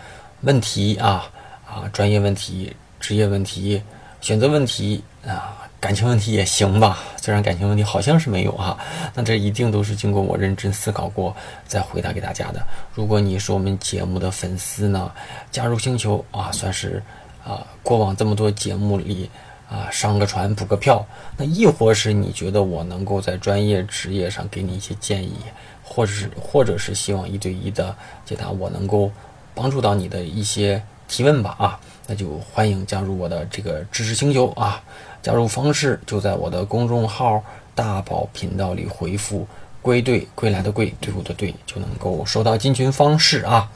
[0.42, 1.30] 问题啊
[1.66, 3.82] 啊，专业问题、职业问题、
[4.20, 5.66] 选择问题啊。
[5.80, 8.76] 感情问题也行吧，虽然感情问题好像是没有哈，
[9.14, 11.34] 那这一定都是经过我认真思考过
[11.68, 12.60] 再回答给大家的。
[12.94, 15.12] 如果你是我们节目的粉丝呢，
[15.52, 17.00] 加入星球啊，算是
[17.44, 19.30] 啊过往这么多节目里
[19.70, 21.06] 啊上个船补个票。
[21.36, 25.36] 那亦或是你觉得我能够在专业职业上给你一些建议，
[25.84, 29.12] 或者是或者是希望一对一的解答，我能够
[29.54, 34.82] 帮助到你的一些提问吧啊，那就欢迎加入我的这个知识星球啊。
[35.22, 37.42] 加入方式就在我的公众号
[37.74, 39.46] “大宝频道”里回复
[39.82, 43.70] “归队”，归来的归，队伍的队，就能够收到进群方式啊。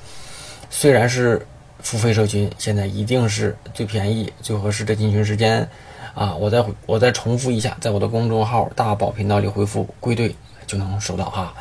[0.70, 1.46] 虽然是
[1.80, 5.68] 付费社群，现在一定是最便宜、最合适的进群时间
[6.14, 6.34] 啊！
[6.34, 10.34] 我再我再重复一下，在我的公众号“大宝频道”里回复“归队”，
[10.66, 11.52] 就能收到啊。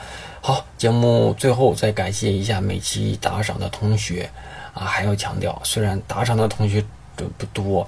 [0.42, 4.30] 好，节目最后再感谢一下每期打赏的同学
[4.74, 6.84] 啊，还要强调，虽然打赏的同学
[7.18, 7.88] 这不多。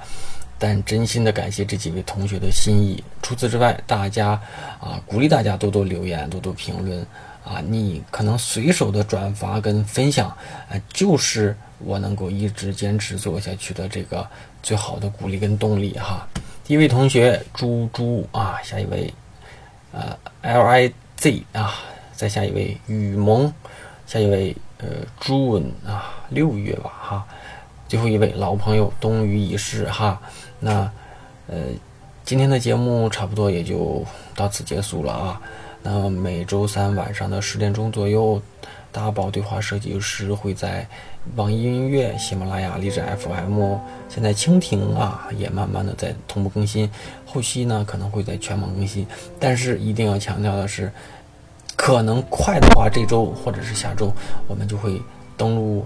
[0.58, 3.04] 但真心的感谢这几位同学的心意。
[3.22, 4.40] 除此之外，大家
[4.80, 7.06] 啊，鼓励大家多多留言，多多评论
[7.44, 7.62] 啊。
[7.68, 10.30] 你可能随手的转发跟分享
[10.70, 14.26] 啊，就是我能够一直坚持做下去的这个
[14.62, 16.28] 最好的鼓励跟动力哈。
[16.64, 19.14] 第一位同学猪猪啊，下一位
[19.92, 21.74] 呃 L I Z 啊，
[22.14, 23.52] 再下一位雨萌，
[24.06, 24.88] 下一位呃
[25.20, 27.28] 朱文啊，六月吧哈。
[27.90, 30.20] 最后一位老朋友冬雨已逝哈。
[30.64, 30.90] 那，
[31.48, 31.58] 呃，
[32.24, 34.02] 今天的节目差不多也就
[34.34, 35.42] 到此结束了啊。
[35.82, 38.42] 那每周三晚上的十点钟左右，
[38.90, 40.88] 大宝对话设计师会在
[41.36, 43.76] 网易云音乐、喜马拉雅、荔枝 FM，
[44.08, 46.90] 现在蜻蜓啊也慢慢的在同步更新。
[47.26, 49.06] 后期呢可能会在全网更新，
[49.38, 50.90] 但是一定要强调的是，
[51.76, 54.10] 可能快的话这周或者是下周
[54.48, 55.02] 我们就会
[55.36, 55.86] 登录。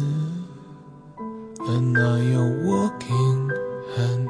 [1.73, 3.49] And now you're walking
[3.95, 4.27] hand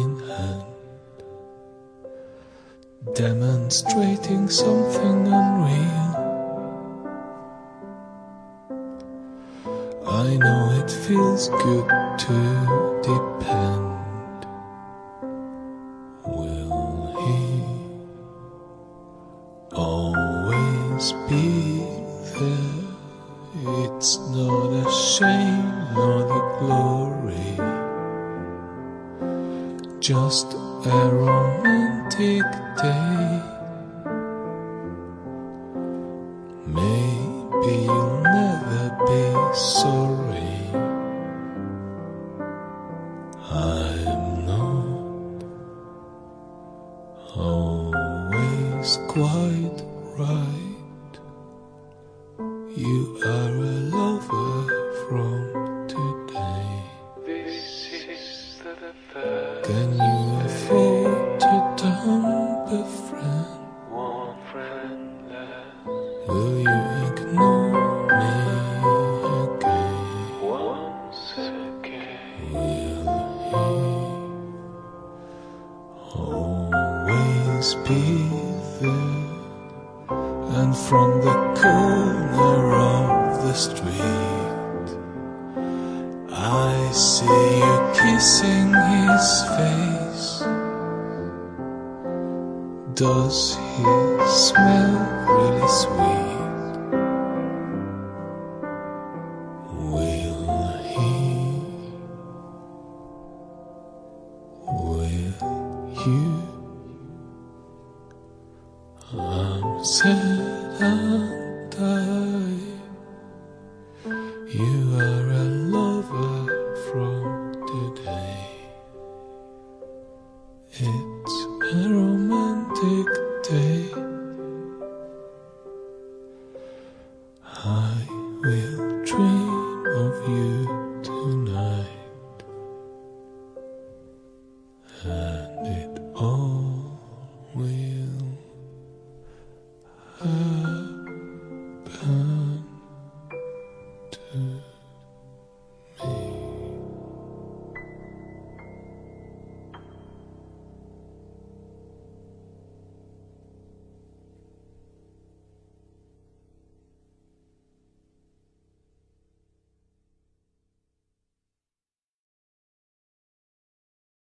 [0.00, 0.64] in hand,
[3.14, 6.08] demonstrating something unreal.
[10.06, 11.88] I know it feels good
[12.24, 12.38] to
[13.02, 13.77] depend.
[30.08, 32.42] Just a romantic
[32.80, 33.57] day.